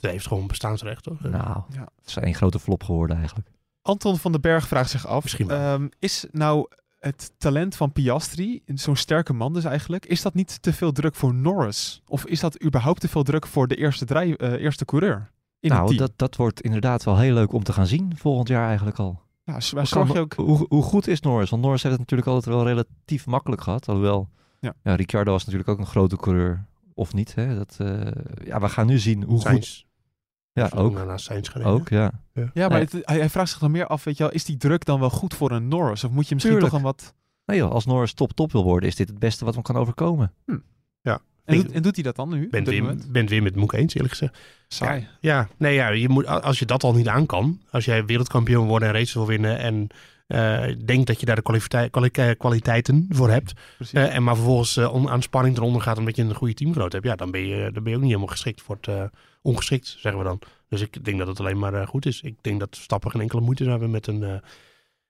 [0.00, 1.16] Het heeft gewoon bestaansrecht, hoor.
[1.22, 1.88] Nou, Ja.
[2.00, 3.48] het is één grote flop geworden eigenlijk.
[3.82, 5.22] Anton van den Berg vraagt zich af.
[5.22, 5.58] Misschien wel.
[5.58, 6.66] ehm, is nou
[6.98, 11.14] het talent van Piastri, zo'n sterke man dus eigenlijk, is dat niet te veel druk
[11.14, 12.02] voor Norris?
[12.06, 15.30] Of is dat überhaupt te veel druk voor de eerste, drijf, eh, eerste coureur?
[15.60, 15.98] In het nou, team?
[16.00, 19.20] dat, dat wordt inderdaad wel heel leuk om te gaan zien volgend jaar eigenlijk al.
[19.44, 20.32] ja, Hoe, zorg kan- je ook...
[20.34, 21.50] hoe, hoe goed is Norris?
[21.50, 23.88] Want Norris heeft het natuurlijk altijd wel relatief makkelijk gehad.
[23.88, 24.28] Alhoewel,
[24.60, 24.74] Ja.
[24.82, 24.94] ja.
[24.94, 26.64] Ricciardo was natuurlijk ook een grote coureur.
[26.94, 27.54] Of niet, hè?
[27.56, 28.00] Dat, eh,
[28.44, 29.86] ja, we gaan nu zien hoe goed...
[30.58, 30.98] Ja, Of ook.
[31.16, 31.64] Gereden.
[31.72, 32.10] Ook, ja.
[32.34, 32.80] Ja, maar Nee.
[32.80, 35.00] het- hij, hij vraagt zich dan meer af, weet je wel, is die druk dan
[35.00, 36.04] wel goed voor een Norris?
[36.04, 36.72] Of moet je misschien Tuurlijk.
[36.82, 37.14] toch een wat...
[37.46, 40.32] Nee joh, als Norris top-top wil worden, is dit het beste wat hem kan overkomen.
[41.44, 42.48] En, Ik- doet, en doet hij dat dan nu?
[42.50, 42.60] ben
[43.20, 44.38] het weer, met Moek eens, eerlijk gezegd.
[44.68, 45.06] Saai.
[45.20, 48.66] Ja, nee, ja je moet, als je dat al niet aan kan, als jij wereldkampioen
[48.66, 49.86] wordt en races wil winnen en
[50.26, 53.52] eh denkt dat je daar de kwaliteiten, kwali- kwaliteiten voor hebt,
[53.92, 57.04] eh, en maar vervolgens eh, aan spanning eronder gaat omdat je een goede teamgenoot hebt,
[57.04, 59.02] ja, dan ben je, dan ben je ook niet helemaal geschikt voor het, eh,
[59.48, 60.38] ongeschikt, zeggen we dan.
[60.68, 62.20] Dus ik denk dat het alleen maar eh, goed is.
[62.20, 64.34] Ik denk dat Stappen geen enkele moeite zou hebben met een eh,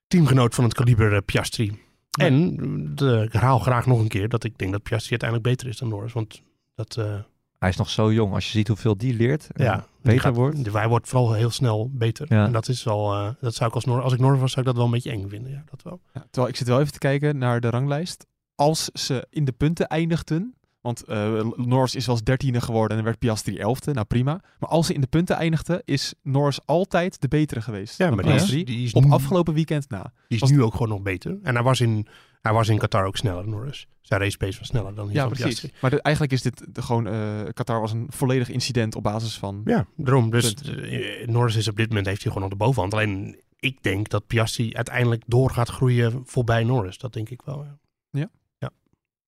[0.07, 1.79] teamgenoot van het kaliber eh, Piastri.
[2.19, 2.55] En
[2.95, 5.77] de, ik herhaal graag nog een keer dat ik denk dat Piastri uiteindelijk beter is
[5.77, 6.41] dan Norris, want
[6.75, 6.97] dat...
[6.97, 7.15] eh,
[7.59, 8.33] Hij is nog zo jong.
[8.33, 10.63] Als je ziet hoeveel die leert en ja, beter gaat- wordt.
[10.63, 12.25] de- Hij wordt vooral heel snel beter.
[12.33, 12.45] Ja.
[12.45, 14.61] En dat is wel, eh, dat zou ik als, Nor als ik Norris was, zou
[14.61, 15.51] ik dat wel een beetje eng vinden.
[15.51, 16.01] Ja, dat wel.
[16.13, 18.25] Ja, terwijl ik zit wel even te kijken naar de ranglijst.
[18.55, 23.03] Als ze in de punten eindigden, want eh, Norris is wel eens dertiende geworden en
[23.03, 24.41] werd Piastri elfde, nou prima.
[24.59, 28.15] Maar als ze in de punten eindigden, is Norris altijd de betere geweest Ja, dan
[28.15, 28.63] maar Piastri.
[28.63, 30.01] die is, Op nu, afgelopen weekend na.
[30.01, 31.37] die is was- nu ook gewoon nog beter.
[31.43, 32.07] En hij was in,
[32.41, 33.87] hij was in Qatar ook sneller, Norris.
[34.01, 35.59] Zijn race pace was sneller dan die Ja, van precies.
[35.59, 35.79] Piastri.
[35.81, 39.37] Maar de- eigenlijk is dit de, gewoon, eh, Qatar was een volledig incident op basis
[39.37, 39.61] van...
[39.65, 40.29] Ja, daarom.
[40.29, 42.93] Dus eh, Norris is op dit moment heeft hij gewoon op de bovenhand.
[42.93, 46.97] Alleen ik denk dat Piastri uiteindelijk door gaat groeien voorbij Norris.
[46.97, 47.63] Dat denk ik wel.
[47.63, 47.77] Ja,
[48.11, 48.29] Ja?
[48.57, 48.69] ja.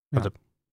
[0.10, 0.30] Ja.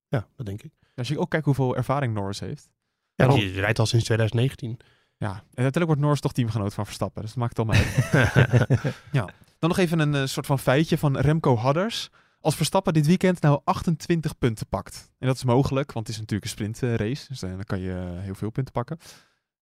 [0.09, 0.73] Ja, dat denk ik.
[0.95, 2.69] Als je ook kijkt hoeveel ervaring Norris heeft.
[3.15, 3.39] Ja, Daarom.
[3.39, 4.79] die rijdt al sinds 2019.
[5.17, 7.23] Ja, en uiteindelijk wordt Norris toch teamgenoot van Verstappen.
[7.23, 7.85] Dus dat maakt het allemaal
[9.13, 9.33] uit.
[9.59, 12.11] Dan nog even een eh, soort van feitje van Remco Hadders.
[12.41, 15.11] Als Verstappen dit weekend nou 28 punten pakt.
[15.19, 17.27] En dat is mogelijk, want het is natuurlijk een sprintrace.
[17.29, 18.99] dus eh, dan kan je eh, heel veel punten pakken.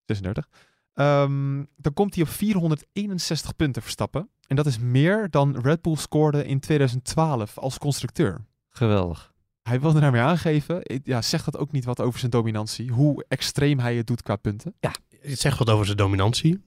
[0.05, 0.49] 36.
[0.93, 4.29] Ehm, dan komt hij op 461 punten Verstappen.
[4.47, 8.45] En dat is meer dan Red Bull scoorde in 2012 als constructeur.
[8.71, 9.35] Geweldig.
[9.67, 13.25] Hij wilde daarmee aangeven, ik- ja, zegt dat ook niet wat over zijn dominantie, hoe
[13.29, 14.75] extreem hij het doet qua punten.
[15.21, 16.63] Het zegt wat over zijn dominantie.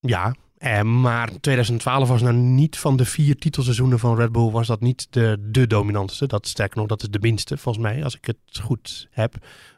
[0.00, 4.66] Ja, eh, maar 2012 was nou niet van de vier titelseizoenen van Red Bull, was
[4.66, 6.26] dat niet de, de dominantste.
[6.26, 9.34] Dat sterker nog, dat is de minste volgens mij, als ik het goed heb.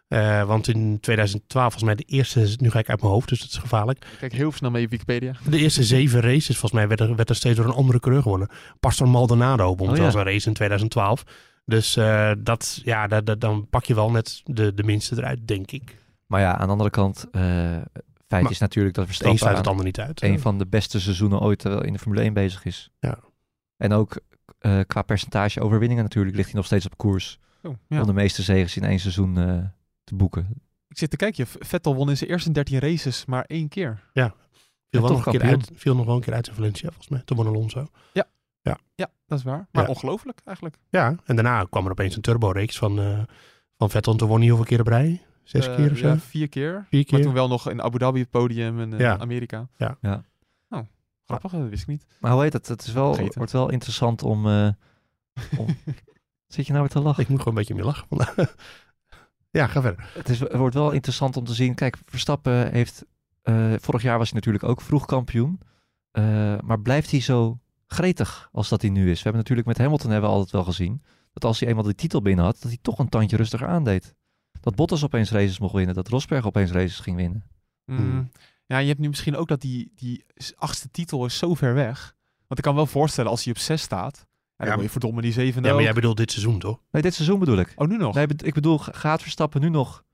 [0.09, 3.41] Eh, want in 2012, volgens mij de eerste, nu ga ik uit mijn hoofd, dus
[3.41, 4.07] dat is gevaarlijk.
[4.19, 5.33] Kijk heel snel mee op Wikipedia.
[5.49, 8.23] De eerste zeven races, volgens mij, werd er, werd er steeds door een andere coureur
[8.23, 8.49] gewonnen.
[8.81, 10.21] Pastor Maldonado won Oh, zelfs ja.
[10.21, 11.25] een race in 2012.
[11.69, 15.49] Dus eh, dat, ja, da- da- dan pak je wel net de, de minste eruit,
[15.49, 15.97] denk ik.
[16.27, 17.41] Maar ja, aan de andere kant, eh
[18.27, 20.23] feit Maar is natuurlijk dat Het een Verstappen sluit het ander niet uit.
[20.23, 22.91] een van de beste seizoenen ooit eh, in de Formule 1 bezig is.
[23.01, 23.19] Ja.
[23.77, 24.21] En ook
[24.59, 28.01] eh, qua percentage overwinningen natuurlijk ligt hij nog steeds op koers Oh, ja.
[28.01, 29.59] om de meeste zegens in één seizoen eh,
[30.05, 30.49] te boeken.
[30.89, 34.03] Ik zit te kijken, Vettel won in zijn eerste 13 races maar één keer.
[34.13, 34.23] Viel,
[34.91, 37.09] wel toch nog een keer uit, viel nog wel een keer uit in Valencia, volgens
[37.09, 37.23] mij.
[37.25, 37.87] Toen won Alonso.
[38.13, 38.25] Ja,
[39.27, 39.69] dat is waar.
[39.73, 39.89] Maar Ja.
[39.89, 40.77] ongelooflijk eigenlijk.
[40.89, 43.19] Ja, en daarna kwam er opeens een turbo-reeks van, eh,
[43.77, 44.13] van Vettel.
[44.13, 45.23] En toen won hij hoeveel keer op rij?
[45.43, 46.07] Zes Eh, keer of zo?
[46.09, 46.87] ja, vier keer.
[46.89, 47.13] Vier keer?
[47.15, 49.19] Maar toen wel nog in Abu Dhabi het podium en eh, Ja.
[49.19, 49.69] Amerika.
[49.77, 49.97] Ja.
[50.01, 50.25] Ja.
[50.69, 50.81] Oh,
[51.27, 52.07] grappig, dat wist ik niet.
[52.21, 52.69] Maar hoe heet het?
[52.69, 53.39] Het is wel, Vergeten.
[53.39, 54.47] wordt wel interessant om...
[54.47, 54.69] eh,
[55.59, 55.77] om-
[56.47, 57.23] Zit je nou weer te lachen?
[57.23, 58.07] Ik moet gewoon een beetje meer lachen.
[59.51, 60.11] ja, ga verder.
[60.15, 61.75] Het, is, het wordt wel interessant om te zien.
[61.75, 63.05] Kijk, Verstappen heeft...
[63.43, 65.61] eh, vorig jaar was hij natuurlijk ook vroeg kampioen.
[66.11, 66.23] Eh,
[66.65, 67.59] maar blijft hij zo
[67.89, 69.17] gretig als dat hij nu is?
[69.17, 71.03] We hebben natuurlijk met Hamilton hebben we altijd wel gezien...
[71.33, 72.61] dat als hij eenmaal die titel binnen had...
[72.61, 74.15] dat hij toch een tandje rustiger aandeed.
[74.61, 75.95] Dat Bottas opeens races mocht winnen.
[75.95, 77.45] Dat Rosberg opeens races ging winnen.
[77.85, 77.97] Mm.
[77.97, 78.31] Hmm.
[78.67, 80.25] Ja, je hebt nu misschien ook dat die, die
[80.57, 82.15] achtste titel is zo ver weg.
[82.47, 84.27] Want ik kan wel voorstellen als hij op zes staat.
[84.57, 86.81] Ja, dan Ja, je verdomme die zevende Ja, maar jij bedoelt dit seizoen, toch?
[86.91, 87.73] Nee, dit seizoen bedoel ik.
[87.77, 88.15] Oh, nu nog?
[88.15, 90.05] Nee, ik bedoel, ga- gaat Verstappen nu nog...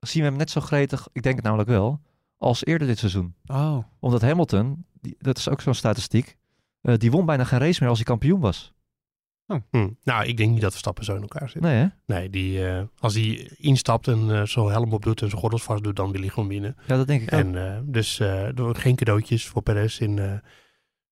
[0.00, 2.00] zien we hem net zo gretig, ik denk het namelijk wel...
[2.36, 3.34] als eerder dit seizoen.
[3.46, 3.78] Oh.
[4.00, 6.36] Omdat Hamilton, die, dat is ook zo'n statistiek...
[6.84, 8.72] eh, die won bijna geen race meer als hij kampioen was.
[9.70, 9.88] Hm.
[10.02, 11.62] Nou, ik denk niet dat Verstappen zo in elkaar zit.
[11.62, 11.86] Nee, hè?
[12.06, 15.62] Nee, die, eh, als hij instapt en eh zo'n helm op doet en zijn gordels
[15.62, 16.76] vast doet, dan wil hij gewoon winnen.
[16.86, 17.40] Ja, dat denk ik ook.
[17.40, 20.32] En eh, dus eh, door geen cadeautjes voor Perez in, eh,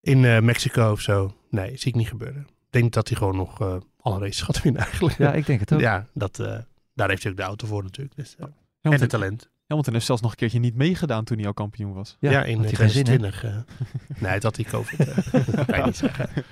[0.01, 1.37] in eh, Mexico of zo.
[1.51, 2.41] Nee, zie ik niet gebeuren.
[2.41, 5.18] Ik denk dat hij gewoon nog eh, alle races gaat winnen eigenlijk.
[5.18, 5.81] Ja, ik denk het ook.
[5.81, 6.59] Ja, dat, eh,
[6.95, 8.16] daar heeft hij ook de auto voor natuurlijk.
[8.16, 8.47] Dus, eh,
[8.81, 9.51] en het talent.
[9.73, 12.16] Hamilton heeft zelfs nog een keertje niet meegedaan toen hij al kampioen was.
[12.20, 13.18] Ja, in had eh, hij geen zin in.
[13.18, 13.45] 2020.
[13.45, 14.99] eh, nee, dat had hij COVID.
[15.09, 16.29] eh, dat kan je niet zeggen.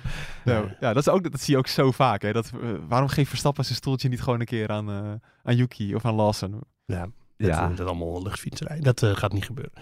[0.45, 2.21] Nou, ja, dat, is ook, dat zie je ook zo vaak.
[2.21, 2.31] Hè?
[2.31, 5.11] Dat, eh, waarom geeft Verstappen zijn stoeltje niet gewoon een keer aan, eh,
[5.43, 6.61] aan Yuki of aan Lawson?
[6.85, 7.07] Ja,
[7.37, 7.67] Ja.
[7.67, 8.79] Dat, dat allemaal luchtfietserij.
[8.79, 9.73] Dat eh, gaat niet gebeuren.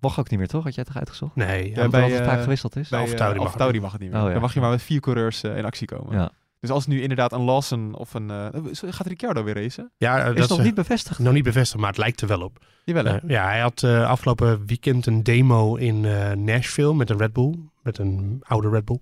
[0.00, 0.64] Mag ook niet meer, toch?
[0.64, 1.34] Had jij toch uitgezocht?
[1.36, 2.88] Nee, Ja, ja, Omdat bij, het vaak gewisseld is.
[2.88, 3.80] Bij eh, Tauri mag het niet.
[3.82, 4.20] mag het niet meer.
[4.20, 4.32] Oh, ja.
[4.32, 6.16] Dan mag je maar met vier coureurs in actie komen.
[6.16, 6.30] Ja.
[6.60, 8.30] Dus als nu inderdaad een Lawson of een...
[8.30, 9.90] eh, gaat Ricciardo weer racen?
[9.96, 11.18] ja eh, Is dat nog eh, niet bevestigd.
[11.18, 12.58] nog niet bevestigd, maar het lijkt er wel op.
[12.84, 13.16] Jawel, hè?
[13.16, 17.32] Eh, ja, hij had eh, afgelopen weekend een demo in eh, Nashville met een Red
[17.32, 17.54] Bull.
[17.82, 19.00] Met een oude Red Bull.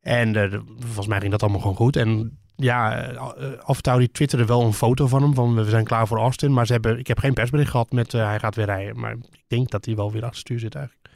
[0.00, 1.96] En eh, volgens mij ging dat allemaal gewoon goed.
[1.96, 3.22] En ja, uh,
[3.62, 5.34] Alfa twitterde wel een foto van hem.
[5.34, 6.52] Van we zijn klaar voor Austin.
[6.52, 9.00] Maar ze hebben, ik heb geen persbericht gehad met eh, hij gaat weer rijden.
[9.00, 11.08] Maar ik denk dat hij wel weer achter stuur zit eigenlijk.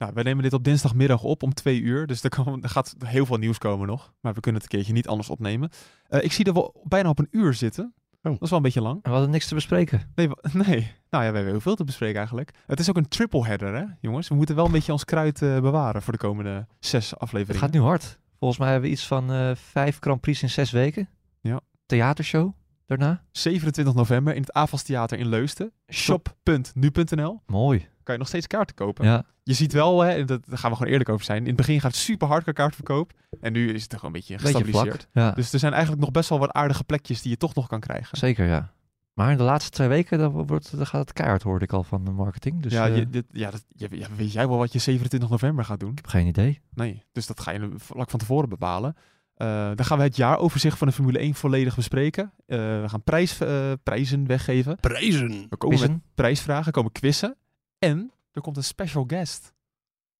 [0.00, 2.06] Nou, wij nemen dit op dinsdagmiddag op om twee uur.
[2.06, 4.12] Dus er, kan, er gaat heel veel nieuws komen nog.
[4.20, 5.70] Maar we kunnen het een keertje niet anders opnemen.
[6.08, 7.94] Eh, ik zie er wel bijna op een uur zitten.
[8.22, 8.32] Oh.
[8.32, 8.98] Dat is wel een beetje lang.
[9.02, 10.12] We hadden niks te bespreken.
[10.14, 10.28] Nee,
[10.66, 10.92] nee.
[11.10, 12.50] Nou ja, we hebben heel veel te bespreken eigenlijk.
[12.66, 14.28] Het is ook een triple header, hè, jongens.
[14.28, 17.60] We moeten wel een beetje ons kruid eh, bewaren voor de komende zes Het afleveringen.
[17.62, 18.18] gaat nu hard.
[18.38, 21.08] Volgens mij hebben we iets van eh, vijf Grand Prix in zes weken.
[21.40, 21.60] Ja.
[21.86, 22.52] Theatershow
[22.86, 23.22] daarna.
[23.32, 25.72] 27 november in het AFAS Theater in Leusden.
[25.88, 27.42] Shop.nu.nl.
[27.46, 27.88] Mooi.
[28.10, 29.04] Kan je nog steeds kaarten kopen.
[29.04, 31.40] Ja, Je ziet wel, hè, dat, daar gaan we gewoon eerlijk over zijn.
[31.40, 33.12] In het begin gaat het super hard qua kaartverkoop.
[33.40, 35.08] En nu is het gewoon een beetje beetje gestabiliseerd.
[35.12, 35.24] vlak.
[35.24, 37.66] Ja, Dus er zijn eigenlijk nog best wel wat aardige plekjes die je toch nog
[37.66, 38.18] kan krijgen.
[38.18, 38.72] zeker ja.
[39.14, 41.82] Maar in de laatste twee weken dan wordt, dan gaat het keihard, hoorde ik al
[41.82, 42.62] van de marketing.
[42.62, 45.28] Dus ja, eh, je, ik dit, ja, dat, ja, weet jij wel wat je 27
[45.28, 45.92] november gaat doen?
[45.94, 46.60] heb geen idee.
[46.74, 48.94] Nee, dus dat ga je vlak van tevoren bepalen.
[49.34, 52.32] Eh, dan gaan we het jaaroverzicht van de Formule 1 volledig bespreken.
[52.46, 53.38] Eh, we gaan prijs,
[53.82, 54.76] prijzen weggeven.
[54.76, 55.46] Prijzen.
[55.48, 57.36] We komen met prijsvragen, komen quizzen.
[57.80, 59.54] En er komt een special guest.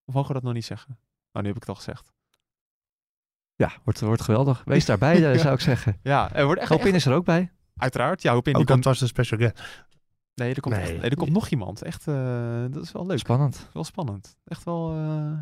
[0.05, 0.99] Of mogen we dat nog niet zeggen?
[1.33, 2.13] Nou, nu heb ik het al gezegd.
[3.55, 4.63] Ja, wordt, wordt geweldig.
[4.65, 5.39] Wees daarbij, eh, Ja.
[5.41, 5.99] zou ik zeggen.
[6.03, 7.53] Ja, er wordt echt, Hopin echt- is er ook bij.
[7.77, 8.23] uiteraard.
[8.23, 8.85] Ja, Hopin, Ook die dat komt...
[8.85, 9.61] was de special guest.
[10.35, 10.85] Nee, er komt, Nee.
[10.85, 11.83] Echt, nee, er komt nog iemand.
[11.83, 13.19] Echt, eh, dat is wel leuk.
[13.19, 13.69] Spannend.
[13.73, 14.37] Wel spannend.
[14.45, 14.93] Echt wel.
[14.95, 15.39] eh,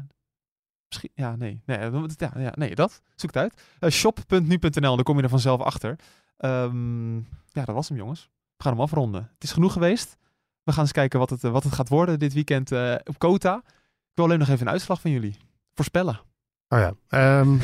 [0.89, 1.11] misschien.
[1.14, 1.62] Ja, nee.
[1.66, 1.79] Nee,
[2.16, 3.03] ja, ja, nee dat.
[3.14, 3.93] Zoek het uit.
[3.93, 5.97] Shop.nu.nl, dan kom je er vanzelf achter.
[6.37, 8.31] Ehm, ja, dat was hem, jongens.
[8.57, 9.31] We gaan hem afronden.
[9.35, 10.16] Het is genoeg geweest.
[10.69, 13.19] We gaan eens kijken wat het, eh, wat het gaat worden dit weekend eh, op
[13.19, 13.55] Kota.
[13.64, 15.37] Ik wil alleen nog even een uitslag van jullie.
[15.75, 16.21] Voorspellen.
[16.69, 16.93] Oh ja.
[17.09, 17.53] Ehm,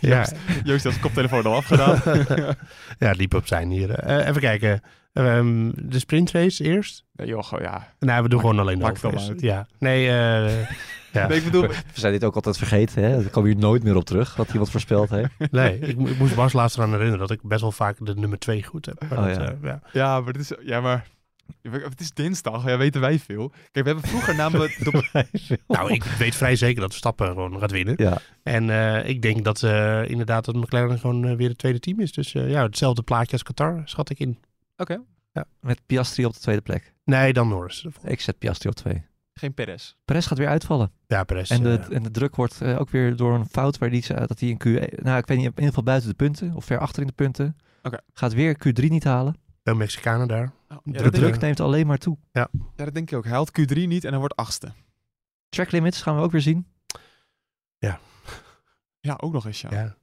[0.00, 0.16] ja.
[0.18, 2.00] Joost, Joost had zijn koptelefoon al afgedaan.
[2.98, 3.90] ja, liep op zijn hier.
[3.90, 4.80] Eh, even kijken.
[5.12, 7.04] Ehm, de sprintrace eerst.
[7.12, 7.92] nee, joh, ja.
[7.98, 9.28] Nee, we doen Maakt- gewoon alleen de hoofdrace.
[9.30, 9.40] uit.
[9.40, 9.66] Ja.
[9.78, 10.68] Nee, eh,
[11.12, 11.26] Ja.
[11.26, 13.20] Nee, ik bedoel, We zijn dit ook altijd vergeten, hè?
[13.22, 15.30] Daar komen hier nooit meer op terug, wat iemand voorspeld heeft.
[15.50, 18.14] Nee, ik, mo- ik moest Bas laatst eraan herinneren dat ik best wel vaak de
[18.14, 19.02] nummer 2 goed heb.
[19.08, 19.42] Maar Oh, dat, ja.
[19.50, 19.80] eh, ja.
[19.92, 21.06] ja, maar het is, ja, maar
[21.62, 22.64] het is dinsdag.
[22.64, 23.48] Ja, weten wij veel.
[23.48, 27.70] Kijk, we hebben vroeger namelijk de, Nou, ik weet vrij zeker dat Verstappen gewoon gaat
[27.70, 27.94] winnen.
[27.96, 31.78] Ja, En eh, ik denk dat eh, inderdaad dat McLaren gewoon eh, weer het tweede
[31.78, 32.12] team is.
[32.12, 34.38] Dus eh, ja, hetzelfde plaatje als Qatar schat ik in.
[34.76, 35.00] Oké,
[35.60, 36.92] met Piastri op de tweede plek.
[37.04, 37.86] Nee, dan Norris.
[38.02, 39.04] Ik zet Piastri op twee.
[39.34, 39.94] geen Perez.
[40.04, 40.90] Perez gaat weer uitvallen.
[41.06, 41.50] Ja, Perez.
[41.50, 44.40] En de, en de druk wordt ook weer door een fout waar die, zei dat
[44.40, 46.78] hij in Q1, nou ik weet niet, in ieder geval buiten de punten of ver
[46.78, 47.56] achter in de punten.
[47.82, 47.98] Oké.
[48.12, 49.36] Gaat weer Q3 niet halen.
[49.72, 50.52] De Mexicanen daar.
[50.68, 52.18] Ja, De druk neemt alleen maar toe.
[52.32, 53.24] ja, dat denk ik ook.
[53.24, 54.72] Hij haalt Q3 niet en hij wordt achtste.
[55.48, 56.66] Track limits gaan we ook weer zien.
[59.00, 59.68] Ja, ook nog eens, ja.
[59.70, 59.96] Ja.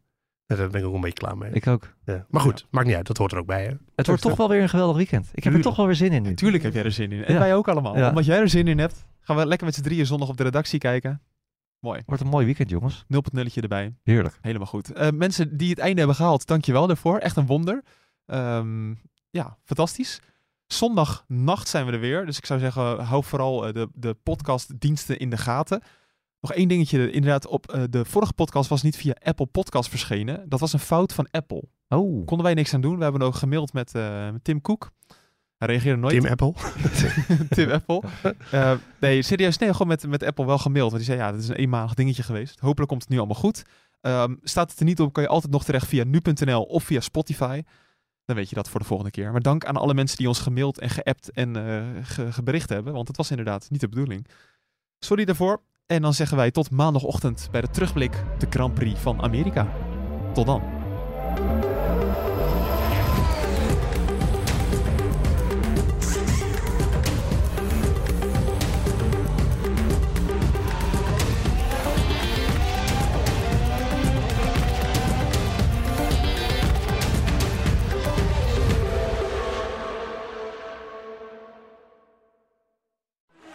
[0.45, 1.51] Daar ben ik ook een beetje klaar mee.
[1.51, 1.93] Ik ook.
[2.05, 2.25] Ja.
[2.29, 3.07] Maar goed, maakt niet uit.
[3.07, 3.63] Dat hoort er ook bij.
[3.65, 3.73] Hè?
[3.95, 5.29] Het wordt toch wel weer een geweldig weekend.
[5.33, 6.29] Ik heb er toch wel weer zin in nu.
[6.29, 7.23] Natuurlijk heb jij er zin in.
[7.23, 7.39] En Ja.
[7.39, 7.97] wij ook allemaal.
[7.97, 8.09] Ja.
[8.09, 10.43] Omdat jij er zin in hebt, gaan we lekker met z'n drieën zondag op de
[10.43, 11.21] redactie kijken.
[11.79, 12.01] Mooi.
[12.05, 13.05] Wordt een mooi weekend, jongens.
[13.07, 13.95] 0.0 erbij.
[14.03, 14.37] Heerlijk.
[14.41, 14.91] Helemaal goed.
[14.93, 17.17] Eh, mensen die het einde hebben gehaald, dankjewel daarvoor.
[17.17, 17.83] Echt een wonder.
[18.25, 18.93] Ehm,
[19.33, 20.19] ja, fantastisch.
[20.67, 22.25] Zondagnacht zijn we er weer.
[22.25, 25.81] Dus ik zou zeggen, hou vooral eh, de, de podcastdiensten in de gaten.
[26.41, 27.11] Nog één dingetje.
[27.11, 30.49] Inderdaad, op eh, de vorige podcast was niet via Apple Podcast verschenen.
[30.49, 31.63] Dat was een fout van Apple.
[31.87, 32.25] Oh.
[32.25, 32.97] Konden wij niks aan doen.
[32.97, 34.91] We hebben ook gemaild met, eh, met Tim Cook.
[35.57, 36.21] Hij reageerde nooit.
[36.21, 36.53] Tim Apple.
[37.55, 38.03] Tim Apple.
[38.99, 39.57] Nee, serieus.
[39.57, 40.91] Nee, gewoon met, met Apple wel gemaild.
[40.91, 42.59] Want die zei, ja, dat is een eenmalig dingetje geweest.
[42.59, 43.63] Hopelijk komt het nu allemaal goed.
[44.01, 46.99] Ehm, staat het er niet op, kan je altijd nog terecht via nu.nl of via
[46.99, 47.61] Spotify.
[48.25, 49.31] Dan weet je dat voor de volgende keer.
[49.31, 52.93] Maar dank aan alle mensen die ons gemaild en geappt en eh, ge- gebericht hebben.
[52.93, 54.27] Want het was inderdaad niet de bedoeling.
[54.99, 55.61] Sorry daarvoor.
[55.85, 59.67] En dan zeggen wij tot maandagochtend bij de terugblik de Grand Prix van Amerika.
[60.33, 60.61] Tot dan.